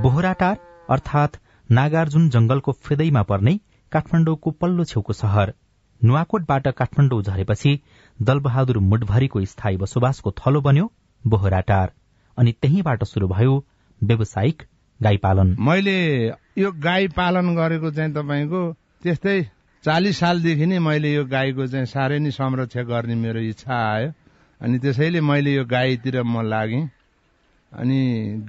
बोहराटार 0.04 0.56
अर्थात 0.90 1.36
नागार्जुन 1.70 2.30
जंगलको 2.30 2.72
फेदैमा 2.86 3.24
पर्ने 3.32 3.54
काठमाडौँको 3.92 4.52
पल्लो 4.62 4.84
छेउको 4.92 5.14
शहर 5.14 5.52
नुवाकोटबाट 6.02 6.68
काठमाडौँ 6.78 7.22
झरेपछि 7.24 7.74
दलबहादुर 8.20 8.80
मुठभरिको 8.92 9.44
स्थायी 9.46 9.78
बसोबासको 9.84 10.32
थलो 10.40 10.62
बन्यो 10.62 10.86
बोहराटार 11.24 11.92
अनि 12.38 12.52
त्यहीँबाट 12.62 13.04
शुरू 13.04 13.28
भयो 13.28 13.58
व्यावसायिक 14.02 14.64
गाई 15.00 15.18
पालन। 15.18 15.56
मैले 15.60 16.00
यो 16.64 16.72
गाई 16.88 17.08
पालन 17.20 17.56
गरेको 17.56 17.92
चाहिँ 17.92 18.14
तपाईँको 18.14 18.64
त्यस्तै 19.04 19.38
चालिस 19.86 20.18
सालदेखि 20.18 20.66
नै 20.66 20.78
मैले 20.82 21.14
यो 21.14 21.24
गाईको 21.30 21.66
चाहिँ 21.70 21.86
साह्रै 21.86 22.18
नै 22.20 22.32
संरक्षण 22.34 22.84
गर्ने 22.90 23.16
मेरो 23.16 23.40
इच्छा 23.54 23.76
आयो। 23.94 24.10
अनि 24.62 24.78
त्यसैले 24.82 25.22
मैले 25.22 25.52
यो 25.54 25.66
गाईतिर 25.66 26.22
म 26.24 26.42
लागेँ। 26.42 26.90
अनि 27.72 28.00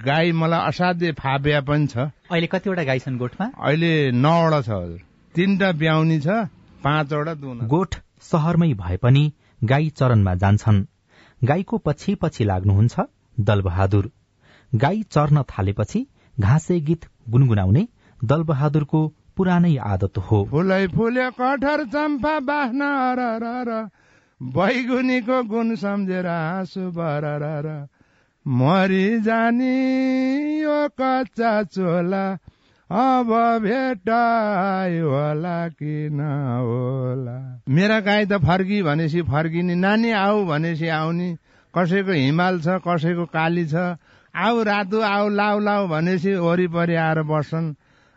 गाई 0.00 0.32
मलाई 0.32 0.60
असाध्य 0.68 1.12
फाब्या 1.12 1.60
पनि 1.60 1.86
छ। 1.86 1.96
अहिले 2.32 2.46
कतिवटा 2.46 2.84
गाई 2.84 2.98
छन् 3.04 3.18
गोठमा? 3.18 3.46
अहिले 3.52 3.92
नौवटा 4.16 4.60
छ 4.62 4.70
हजुर। 4.70 5.00
तिनवटा 5.34 5.72
ब्याउनी 5.72 6.18
छ 6.20 6.28
पाँचवटा 6.84 7.34
दुन 7.34 7.58
गोठ 7.68 8.00
सहरमै 8.30 8.72
भए 8.80 8.96
पनि 9.04 9.24
गाई 9.64 9.92
चरणमा 9.98 10.34
जान्छन्। 10.40 10.80
गाईको 11.44 11.76
पछि 11.84 12.14
पछि 12.22 12.44
लाग्नुहुन्छ 12.44 12.94
दलबहादुर। 13.36 14.10
गाई 14.72 15.02
चर्न 15.12 15.42
थालेपछि 15.52 16.00
घाँसे 16.40 16.80
गीत 16.80 17.02
गुनगुनाउने 17.28 17.86
दलबहादुरको 18.24 19.00
पुरानै 19.36 19.76
आदत 19.84 20.18
हो। 20.26 20.38
फुलै 20.50 20.86
फुले 20.88 21.28
कठर 21.38 21.84
चम्पा 21.92 22.34
बाँच्न 22.48 23.88
बैगुनीको 24.40 25.42
गुण 25.48 25.74
सम्झेर 25.76 26.26
आँसु 26.26 26.90
बरर 26.96 27.68
मरि 28.46 29.06
जानी 29.20 29.76
यो 30.60 30.80
कच्चा 31.00 31.52
चोला 31.72 32.26
अब 32.90 33.30
भेटायो 33.62 35.08
होला 35.10 35.56
कि 35.68 35.94
होला 36.10 37.36
मेरा 37.68 37.98
गाई 38.00 38.24
त 38.26 38.38
फर्की 38.44 38.82
भनेपछि 38.82 39.22
फर्किने 39.22 39.74
नानी 39.74 40.10
आऊ 40.14 40.44
भनेपछि 40.46 40.88
आउने। 40.88 41.28
कसैको 41.74 42.12
हिमाल 42.12 42.60
छ 42.60 42.78
कसैको 42.86 43.24
काली 43.32 43.64
छ। 43.66 43.74
आऊ 44.34 44.62
रातो 44.62 45.00
आऊ 45.02 45.28
लाउ 45.32 45.58
लाउ 45.60 45.86
भनेपछि 45.88 46.34
वरिपरि 46.36 46.94
आएर 46.94 47.22
बस्छन्। 47.24 47.74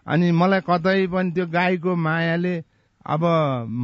अनि 0.10 0.32
मलाई 0.32 0.62
कतै 0.70 1.08
पनि 1.14 1.32
त्यो 1.32 1.46
गाईको 1.48 1.96
मायाले 1.96 2.56
अब 3.06 3.24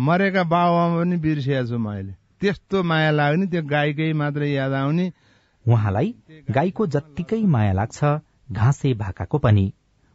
मरेका 0.08 0.44
बाबुआमा 0.44 1.00
पनि 1.00 1.18
बिर्सिएको 1.18 1.68
छु 1.70 1.78
मैले। 1.78 2.14
त्यस्तो 2.42 2.84
माया 2.84 3.12
लाग्ने 3.12 3.46
त्यो 3.48 3.62
गाईकै 3.64 4.12
मात्रै 4.14 4.50
याद 4.52 4.74
आउने। 4.74 5.06
उहाँलाई 5.66 6.10
गाईको 6.52 6.88
जत्तिकै 6.96 7.42
माया 7.46 7.74
लाग्छ 7.74 8.00
घाँसे 8.52 8.94
भाकाको 8.94 9.38
पनि। 9.38 9.66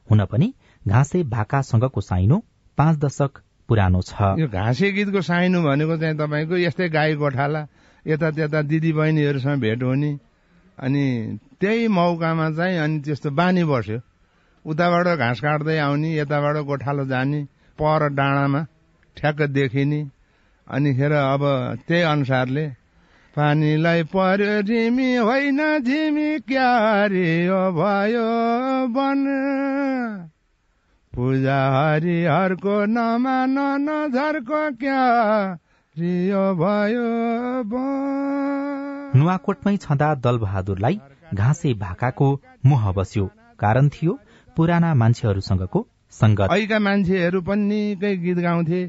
हुन 0.09 0.25
पनि 0.27 0.53
घाँसे 0.89 1.23
भाकासँगको 1.31 2.01
साइनो 2.01 2.39
पाँच 2.79 2.99
दशक 2.99 3.33
पुरानो 3.69 4.01
छ। 4.03 4.13
यो 4.39 4.49
घाँसे 4.49 4.91
गीतको 4.93 5.21
साइनो 5.23 5.63
भनेको 5.63 5.97
चाहिँ 5.97 6.17
तपाईँको 6.19 6.57
यस्तै 6.57 6.89
गाई 6.89 7.15
गोठाला 7.15 7.67
यता 8.07 8.31
त्यता 8.31 8.63
दिदी 8.63 8.93
बहिनीहरूसँग 8.93 9.61
भेट 9.61 9.83
हुने। 9.83 10.13
अनि 10.79 11.05
त्यही 11.61 11.89
मौकामा 11.89 12.51
चाहिँ 12.51 12.79
अनि 12.79 13.01
त्यस्तो 13.01 13.31
बानी 13.31 13.65
बस्यो। 13.65 13.99
उताबाट 14.65 15.07
घाँस 15.19 15.41
काट्दै 15.41 15.77
आउने 15.79 16.17
यताबाट 16.17 16.57
गोठालो 16.65 17.05
जाने 17.05 17.45
पर 17.79 18.09
डाँडामा 18.09 18.61
ठ्याक्क 19.17 19.43
देखिने 19.51 20.01
अनि 20.67 20.95
खेर 20.95 21.13
अब 21.13 21.43
त्यही 21.89 22.03
अनुसारले 22.03 22.67
पानीलाई 23.37 24.03
पर्यो 24.13 24.63
झिमी 24.63 25.17
होइन 25.17 25.61
झिमी 25.81 26.29
क्या 26.49 26.71
भयो 27.79 28.29
बन 28.97 29.25
पूजा 31.13 31.59
हरिहरको 31.75 32.77
नमान 32.87 33.59
नझरको 33.81 34.63
क्या 34.77 35.03
रियो 35.97 36.45
भयो 36.55 37.09
नुवाकोटमै 39.17 39.77
छँदा 39.77 40.15
दलबहादुरलाई 40.15 41.01
घाँसे 41.35 41.73
भाकाको 41.75 42.29
मोह 42.67 42.93
बस्यो। 42.93 43.25
कारण 43.59 43.89
थियो 43.89 44.19
पुराना 44.61 44.95
मान्छेहरूसँगको 45.03 45.81
संगत 46.13 46.53
अहिका 46.53 46.79
मान्छेहरू 46.85 47.41
पनि 47.49 47.65
निकै 47.65 48.17
गीत 48.25 48.39
गाउँथे। 48.45 48.81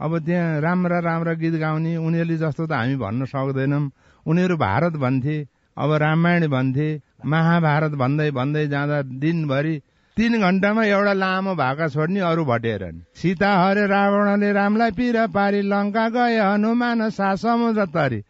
अब 0.00 0.12
त्यहाँ 0.26 0.60
राम्रा 0.62 0.98
राम्रा 1.02 1.32
गीत 1.42 1.54
गाउने 1.58 1.96
उनीहरूले 1.98 2.36
जस्तो 2.38 2.66
त 2.66 2.72
हामी 2.72 2.96
भन्न 3.02 3.24
सक्दैनौँ। 3.26 3.82
उनीहरू 4.26 4.56
भारत 4.56 4.94
भन्थे 5.02 5.36
अब 5.76 5.90
रामायण 6.02 6.46
भन्थे 6.54 6.88
महाभारत 7.26 7.92
भन्दै 7.98 8.30
भन्दै 8.30 8.66
जाँदा 8.68 9.02
दिनभरि 9.18 9.74
तीन 10.16 10.38
घण्टामा 10.38 10.84
एउटा 10.86 11.12
लामो 11.18 11.54
भाका 11.56 11.88
छोड्ने 11.88 12.20
अरू 12.22 12.44
भटेर 12.44 12.82
सीता 13.18 13.50
हरे 13.58 13.86
रावणले 13.90 14.52
रामलाई 14.52 14.90
पिर 14.98 15.26
पारी 15.34 15.60
लङ्का 15.66 16.08
गए 16.14 16.38
हनुमान 16.38 17.08
सा 17.10 17.34
समुद्र 17.42 17.86
तरी। 17.90 18.20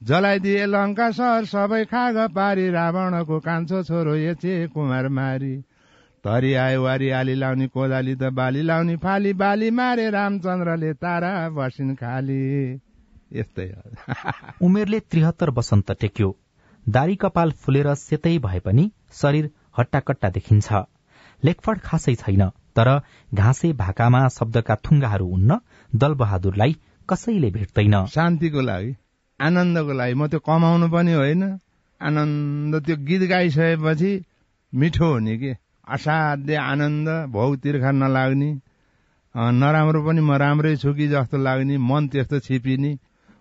जलाइदिए 0.00 0.66
लङ्का 0.66 1.10
सहर 1.10 1.44
सबै 1.50 1.84
खाग 1.90 2.16
पारी 2.30 2.70
रावणको 2.70 3.38
कान्छो 3.42 3.82
छोरो 3.82 4.14
एचे 4.30 4.66
कुमार 4.74 5.08
मारी। 5.18 5.54
तरी 6.26 6.52
आयो 6.60 6.82
वारी 6.82 7.08
आली 7.16 7.34
लाउने 7.34 7.66
कोदाली 7.68 8.14
त 8.14 8.30
बाली 8.34 8.62
लाउने 8.62 8.96
फाली 9.02 9.32
बाली 9.32 9.70
मारे 9.70 10.08
रामचन्द्रले 10.10 10.92
तारा 11.02 11.32
बसिन 11.56 11.94
खाली। 11.94 12.38
यस्तै 13.32 13.66
उमेरले 14.66 14.98
त्रिहत्तर 15.10 15.50
वसन्त 15.58 15.92
टेक्यो। 16.00 16.30
दारी 16.86 17.14
कपाल 17.16 17.52
फुलेर 17.62 17.88
सेतै 18.00 18.32
भए 18.38 18.60
पनि 18.60 18.84
शरीर 19.12 19.50
हट्टाकट्टा 19.78 20.30
देखिन्छ। 20.36 20.80
लेखपढ 21.42 21.78
खासै 21.84 22.14
छैन 22.14 22.42
तर 22.76 22.90
घाँसे 23.34 23.70
भाकामा 23.82 24.22
शब्दका 24.28 24.76
थुङ्गाहरू 24.84 25.28
उन्न 25.36 25.58
दलबहादुरलाई 25.90 26.74
कसैले 27.08 27.50
भेट्दैन। 27.50 27.94
शान्तिको 28.14 28.66
लागि 28.70 28.90
आनन्दको 29.40 29.98
लागि 30.00 30.14
म 30.14 30.26
त्यो 30.26 30.40
कमाउनु 30.48 30.88
पनि 30.88 31.12
होइन। 31.12 31.46
आनन्द 32.00 32.82
त्यो 32.86 32.96
गीत 33.06 33.28
गाइसकेपछि 33.30 34.12
मिठो 34.72 35.12
हुने 35.12 35.36
के? 35.38 35.54
असाध्य 35.86 36.54
आनन्द 36.56 37.08
भौ 37.32 37.54
तिर्खा 37.62 37.90
नलाग्ने 37.92 38.50
नराम्रो 39.34 40.00
पनि 40.06 40.20
म 40.20 40.32
राम्रै 40.42 40.74
छु 40.76 40.92
कि 40.94 41.06
जस्तो 41.08 41.36
लाग्ने 41.38 41.76
मन 41.78 42.08
त्यस्तो 42.12 42.38
छिपिने। 42.46 42.92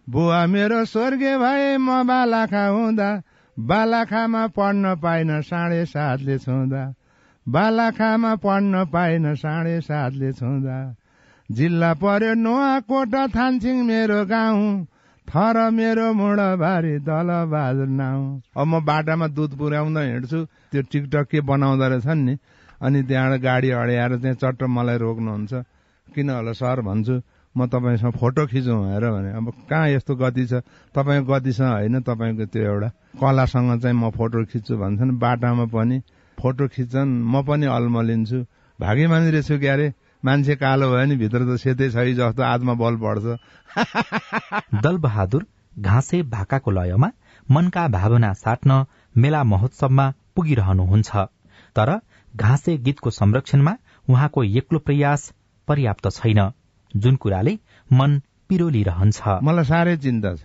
बुवा 0.08 0.45
मेरो 0.47 0.84
स्वर्गीय 0.86 1.38
भए 1.38 1.77
म 1.77 2.03
बालाखा 2.08 2.65
हुँदा 2.67 3.10
बालाखामा 3.58 4.43
पढ्न 4.58 4.95
पाइन 5.03 5.41
साढे 5.41 5.86
सातले 5.86 6.38
छुँदा। 6.38 6.84
बालाखामा 7.45 8.36
पढ्न 8.43 8.86
पाइन 8.93 9.34
साढे 9.36 9.79
सातले 9.81 10.31
छुँदा। 10.34 10.77
जिल्ला 11.49 11.93
पर्यो 12.01 12.34
नुवाकोट 12.36 13.15
थान्सिङ 13.36 13.77
मेरो 13.86 14.25
गाउँ। 14.25 14.86
थर 15.28 15.58
मेरो 15.72 16.12
मुढाबारी 16.14 16.98
दल 17.02 17.30
बहादुर 17.52 17.88
नाउ 17.88 18.20
अब 18.58 18.68
म 18.68 18.80
बाटामा 18.86 19.28
दुध 19.28 19.58
पुर्याउँदा 19.58 20.02
हिँड्छु। 20.02 20.40
त्यो 20.72 20.82
टिकटक 20.92 21.26
के 21.32 21.42
बनाउँदो 21.42 21.88
रहेछन् 21.88 22.26
नि। 22.26 22.36
अनि 22.82 23.00
त्यहाँबाट 23.04 23.42
गाडी 23.42 23.70
अड्याएर 23.72 24.16
त्यहाँ 24.22 24.38
चट्ट 24.42 24.64
मलाई 24.70 24.98
रोक्नुहुन्छ। 24.98 25.54
किन 26.08 26.30
होला 26.30 26.54
सर 26.54 26.82
भन्छु 26.82 27.16
म 27.56 27.66
तपाईँसँग 27.66 28.14
फोटो 28.22 28.46
खिचौँ 28.48 28.80
हेर 28.92 29.06
भने 29.12 29.32
अब 29.34 29.46
कहाँ 29.70 29.90
यस्तो 29.90 30.16
गति 30.16 30.46
छ? 30.46 30.54
तपाईँको 30.96 31.34
गतिसँग 31.34 31.72
होइन 31.74 32.02
तपाईँको 32.04 32.46
त्यो 32.46 32.64
एउटा 32.64 32.90
कलासँग 33.18 33.82
चाहिँ 33.82 33.98
म 33.98 34.10
फोटो 34.12 34.46
खिच्छु 34.46 34.78
भन्छन्। 34.78 35.18
बाटामा 35.18 35.66
पनि 35.74 35.98
फोटो 36.38 36.68
खिच्छन्। 36.68 37.10
म 37.24 37.44
पनि 37.44 37.66
अल्मलिन्छु। 37.66 38.40
भाग्यमानी 38.80 39.32
रहेछु 39.32 39.56
क्यारे। 39.60 39.88
मान्छे 40.26 40.56
कालो 40.56 40.90
भयो 40.92 41.06
नि 41.06 41.16
भित्र 41.16 41.42
त 41.46 41.58
सेतै 41.62 41.90
छ 41.90 42.06
जस्तो 42.18 42.44
आत्मा 42.44 42.74
बल 42.74 42.96
बढ्छ। 42.98 43.38
दलबहादुर 44.84 45.46
घाँसे 45.80 46.22
भाकाको 46.30 46.72
लयमा 46.72 47.10
मनका 47.48 47.88
भावना 47.88 48.32
साट्न 48.34 48.86
मेला 49.16 49.44
महोत्सवमा 49.44 50.06
पुगिरहनुहुन्छ। 50.36 51.26
तर 51.76 51.90
घाँसे 52.36 52.78
गीतको 52.78 53.10
संरक्षणमा 53.12 53.74
उहाँको 54.08 54.44
एक्लो 54.56 54.80
प्रयास 54.80 55.32
पर्याप्त 55.68 56.10
छैन। 56.12 56.42
जुन 56.92 57.16
कुराले 57.16 57.54
मन 57.90 58.20
पिरोलिरहन्छ। 58.50 59.40
मलाई 59.44 59.66
साह्रै 59.66 59.96
चिन्ता 59.98 60.36
छ। 60.36 60.42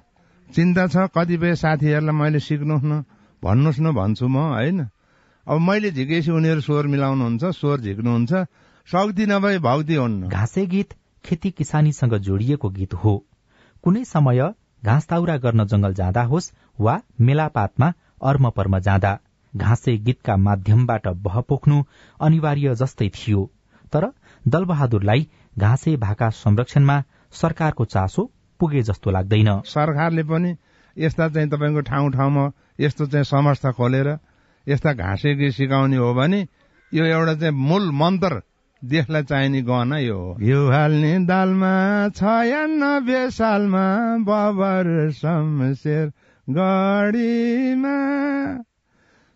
चिन्ता 0.48 0.86
छ 0.86 1.08
कतिपय 1.14 1.54
साथीहरूलाई 1.56 2.16
मैले 2.16 2.40
सिक्नुहोस् 2.40 2.84
न 2.84 3.04
भन्नुहोस् 3.42 3.80
न 3.80 3.92
भन्छु 3.94 4.26
म 4.28 4.36
होइन? 4.50 4.80
अब 5.46 5.58
मैले 5.60 5.90
झिकेपछि 5.90 6.30
उनीहरू 6.30 6.60
स्वर 6.60 6.86
मिलाउनुहुन्छ 6.86 7.44
स्वर 7.56 7.80
झिक्नुहुन्छ 7.80 8.32
शक्ति 8.88 9.26
नभए 9.26 9.58
भक्ति 9.58 9.94
हुन्न। 9.94 10.28
घाँसे 10.28 10.64
गीत 10.66 10.94
खेती 11.24 11.50
किसानीसँग 11.50 12.14
जोडिएको 12.18 12.68
गीत 12.70 12.94
हो। 12.94 13.12
कुनै 13.84 14.04
समय 14.04 14.40
घाँस 14.84 15.06
ताउरा 15.06 15.36
गर्न 15.36 15.64
जंगल 15.64 15.94
जाँदा 15.94 16.22
होस् 16.22 16.50
वा 16.80 17.00
मेलापातमा 17.20 17.92
अर्म 18.22 18.50
पर्म 18.50 18.78
जाँदा 18.78 19.18
घाँसे 19.52 19.96
गीतका 19.98 20.36
माध्यमबाट 20.38 21.08
बह 21.22 21.40
पोख्नु 21.40 21.82
अनिवार्य 22.20 22.74
जस्तै 22.74 23.08
थियो। 23.08 23.44
तर 23.92 24.10
दलबहादुरलाई 24.44 25.26
घाँसे 25.58 25.96
भाका 25.96 26.30
संरक्षणमा 26.34 27.02
सरकारको 27.32 27.84
चासो 27.84 28.30
पुगे 28.60 28.82
जस्तो 28.82 29.10
लाग्दैन। 29.10 29.60
सरकारले 29.66 30.22
पनि 30.24 30.56
यस्ता 30.96 31.28
चाहिँ 31.28 31.48
तपाईँको 31.48 31.80
ठाउँ 31.86 32.10
ठाउँमा 32.12 32.50
यस्तो 32.80 33.06
चाहिँ 33.06 33.24
समस्या 33.24 33.72
खोलेर 33.72 34.16
यस्ता 34.66 34.92
घाँसे 34.94 35.34
गीत 35.34 35.54
सिकाउने 35.54 35.96
हो 35.96 36.14
भने 36.14 36.46
यो 36.92 37.04
एउटा 37.06 37.34
चाहिँ 37.34 37.54
मूल 37.54 37.90
मन्त्र 37.94 38.42
देशलाई 38.82 39.22
चाहिने 39.22 39.60
गहना 39.62 39.98
यो 39.98 40.18
घिउ 40.40 40.60
हाल्ने 40.70 41.12
दालमा 41.26 41.72
छयानब्बे 42.16 43.30
सालमा 43.30 43.84
बबर 44.18 44.88
शमशेर 45.12 46.06
गढीमा। 46.48 47.96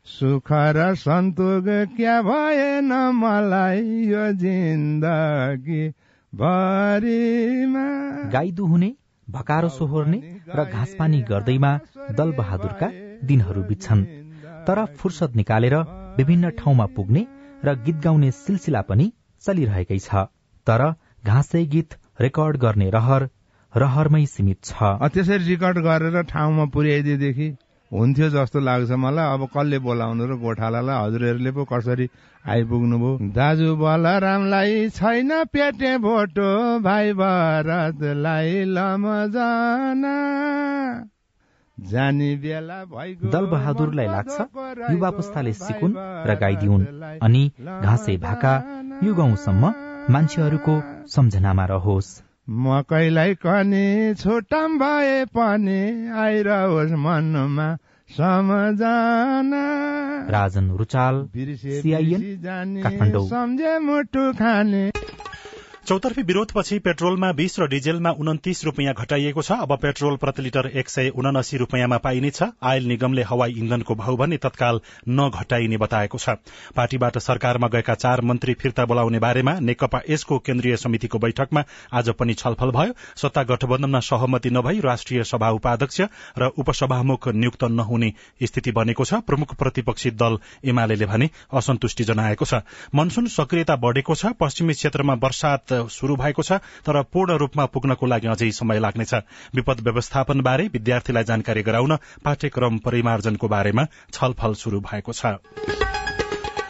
सुख 0.06 0.48
र 0.76 0.94
सन्तोक 0.94 1.68
क्या 1.96 2.16
भएन 2.22 2.92
मलाई 3.14 3.82
यो 4.04 4.24
जिन्दगी 4.40 5.88
भरिमा? 6.32 7.84
गाई 8.32 8.52
दुहुने 8.52 8.90
भकारो 9.28 9.68
सोहोर्ने 9.68 10.18
र 10.56 10.64
घाँसपानी 10.64 11.20
गर्दैमा 11.22 11.72
दलबहादुरका 12.12 12.88
दिनहरू 13.24 13.62
बित्छन्। 13.62 14.04
तर 14.66 14.84
फुर्सद 14.96 15.36
निकालेर 15.36 15.76
विभिन्न 16.16 16.50
ठाउँमा 16.58 16.86
पुग्ने 16.96 17.26
र 17.64 17.74
गीत 17.84 18.00
गाउने 18.04 18.30
सिलसिला 18.30 18.82
पनि 18.82 19.12
चलिरहेकै 19.46 19.98
छ। 19.98 20.26
तर 20.66 20.82
घाँसे 21.24 21.64
गीत 21.72 21.90
रेकर्ड 22.20 22.56
गर्ने 22.64 22.88
रहर 22.90 23.22
रहरमै 23.72 24.24
सीमित 24.26 24.58
छ। 24.64 24.74
त्यसरी 25.12 25.44
रेकर्ड 25.44 25.78
गरेर 25.84 26.22
ठाउँमा 26.30 26.64
पुर्याइदिएदेखि 26.74 27.48
हुन्थ्यो 27.90 28.28
जस्तो 28.30 28.58
लाग्छ 28.60 28.90
मलाई। 28.98 29.26
अब 29.34 29.42
कसले 29.54 29.78
बोलाउनु 29.78 30.24
र 30.26 30.32
गोठालालाई? 30.42 30.96
हजुरहरूले 31.04 31.50
पो 31.56 31.62
कसरी 31.64 32.06
आइपुग्नुभयो 32.44 33.12
दाजु 33.34 33.68
बलरामलाई 33.76 34.88
छैन 34.90 35.30
पेटे 35.52 35.92
भोटो 35.98 36.50
भाइ 36.82 37.12
भरतलाई 37.14 38.52
लमजना। 38.74 40.16
जाने 41.78 42.30
बेला 42.36 42.78
दल 43.32 43.44
बहादुरलाई 43.52 44.06
लाग्छ 44.06 44.36
युवा 44.90 45.10
पुस्ताले 45.10 45.52
सिकुन् 45.54 45.94
र 46.26 46.34
गाइदिउन्। 46.40 46.84
अनि 47.22 47.42
घाँसे 47.58 48.16
भाका 48.18 48.54
यो 49.02 49.14
गाउँसम्म 49.14 49.72
मान्छेहरूको 50.10 50.74
सम्झनामा 51.06 51.64
रहोस्। 51.64 52.08
मकैलाई 52.50 53.34
कने 53.34 54.14
भए 54.78 55.24
पनि 55.24 55.80
आइरहोस् 56.08 56.92
मनमा 57.04 57.68
सम्झना। 58.08 59.64
राजन 60.30 60.70
रुचाल 60.70 61.28
काठमाडौँ। 62.84 63.26
सम्झे 63.26 63.78
मुटु 63.78 64.32
खाने। 64.32 64.90
चौतर्फी 65.84 66.22
विरोधपछि 66.22 66.78
पेट्रोलमा 66.78 67.30
बीस 67.32 67.58
र 67.60 67.66
डिजेलमा 67.68 68.10
उन्तिस 68.16 68.64
रूपियाँ 68.64 68.92
घटाइएको 68.94 69.42
छ। 69.42 69.52
अब 69.52 69.76
पेट्रोल 69.76 70.16
प्रति 70.16 70.42
लिटर 70.42 70.66
एक 70.72 70.88
सय 70.88 71.08
उनासी 71.14 71.56
रूपियाँमा 71.56 71.96
पाइनेछ। 71.98 72.42
आयल 72.42 72.84
निगमले 72.88 73.22
हवाई 73.22 73.52
इन्धनको 73.54 73.94
भाउ 73.94 74.16
भने 74.16 74.36
तत्काल 74.40 74.80
नघटाइने 75.10 75.76
बताएको 75.76 76.18
छ। 76.18 76.40
पार्टीबाट 76.72 77.18
सरकारमा 77.18 77.68
गएका 77.68 77.94
चार 77.94 78.20
मन्त्री 78.22 78.54
फिर्ता 78.54 78.84
बोलाउने 78.84 79.18
बारेमा 79.18 79.58
नेकपा 79.60 80.00
यसको 80.08 80.38
केन्द्रीय 80.40 80.76
समितिको 80.76 81.18
बैठकमा 81.18 81.64
आज 81.92 82.08
पनि 82.16 82.34
छलफल 82.34 82.70
भयो। 82.70 82.94
सत्ता 83.16 83.42
गठबन्धनमा 83.44 84.00
सहमति 84.00 84.50
नभई 84.50 84.80
राष्ट्रिय 84.80 85.24
सभा 85.24 85.50
उपाध्यक्ष 85.50 86.00
र 86.38 86.48
उपसभामुख 86.56 87.28
नियुक्त 87.28 87.64
नहुने 87.66 88.12
स्थिति 88.40 88.72
बनेको 88.72 89.04
छ। 89.04 89.20
प्रमुख 89.20 89.54
प्रतिपक्षी 89.56 90.10
दल 90.16 90.38
एमाले 90.64 90.96
भने 91.04 91.30
असन्तुष्टि 91.52 92.04
जनाएको 92.04 92.44
छ। 92.46 92.64
मनसून 92.94 93.26
सक्रियता 93.28 93.76
बढ़ेको 93.76 94.14
छ। 94.14 94.32
पश्चिमी 94.40 94.72
क्षेत्रमा 94.72 95.20
वर्षात 95.20 95.72
शुरू 95.90 96.16
भएको 96.16 96.42
छ 96.42 96.52
तर 96.86 97.02
पूर्ण 97.02 97.36
रूपमा 97.36 97.64
पुग्नको 97.66 98.06
लागि 98.06 98.28
अझै 98.28 98.50
समय 98.50 98.78
लाग्नेछ। 98.78 99.14
विपद 99.54 99.80
व्यवस्थापन 99.80 100.40
बारे 100.40 100.68
विद्यार्थीलाई 100.72 101.24
जानकारी 101.24 101.62
गराउन 101.62 101.96
पाठ्यक्रम 102.24 102.78
परिमार्जनको 102.78 103.48
बारेमा 103.48 103.86
छलफल 104.12 104.54
शुरू 104.54 104.80
भएको 104.80 105.12
छ। 105.12 105.38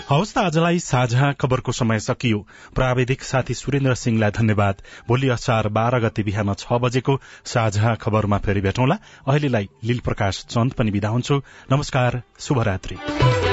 हवस् 0.05 0.35
त 0.35 0.38
आजलाई 0.38 0.79
साझा 0.79 1.33
खबरको 1.33 1.73
समय 1.73 1.99
सकियो। 1.99 2.38
प्राविधिक 2.75 3.23
साथी 3.23 3.55
सुरेन्द्र 3.55 3.95
सिंहलाई 3.95 4.31
धन्यवाद। 4.31 4.83
भोलि 5.09 5.29
असार 5.29 5.69
बाह्र 5.69 6.01
गते 6.01 6.23
बिहान 6.23 6.55
छ 6.55 6.77
बजेको 6.77 7.21
साझा 7.45 7.95
खबरमा 7.95 8.38
फेरि 8.38 8.61
भेटौँला। 8.61 8.99
अहिलेलाई 9.29 9.69
लील 9.85 10.01
प्रकाश 10.05 10.45
चन्द 10.45 10.73
पनि 10.73 10.90
विदा 10.90 11.09
हुन्छु। 11.09 11.40
नमस्कार 11.73 12.23
शुभरात्री। 12.38 13.43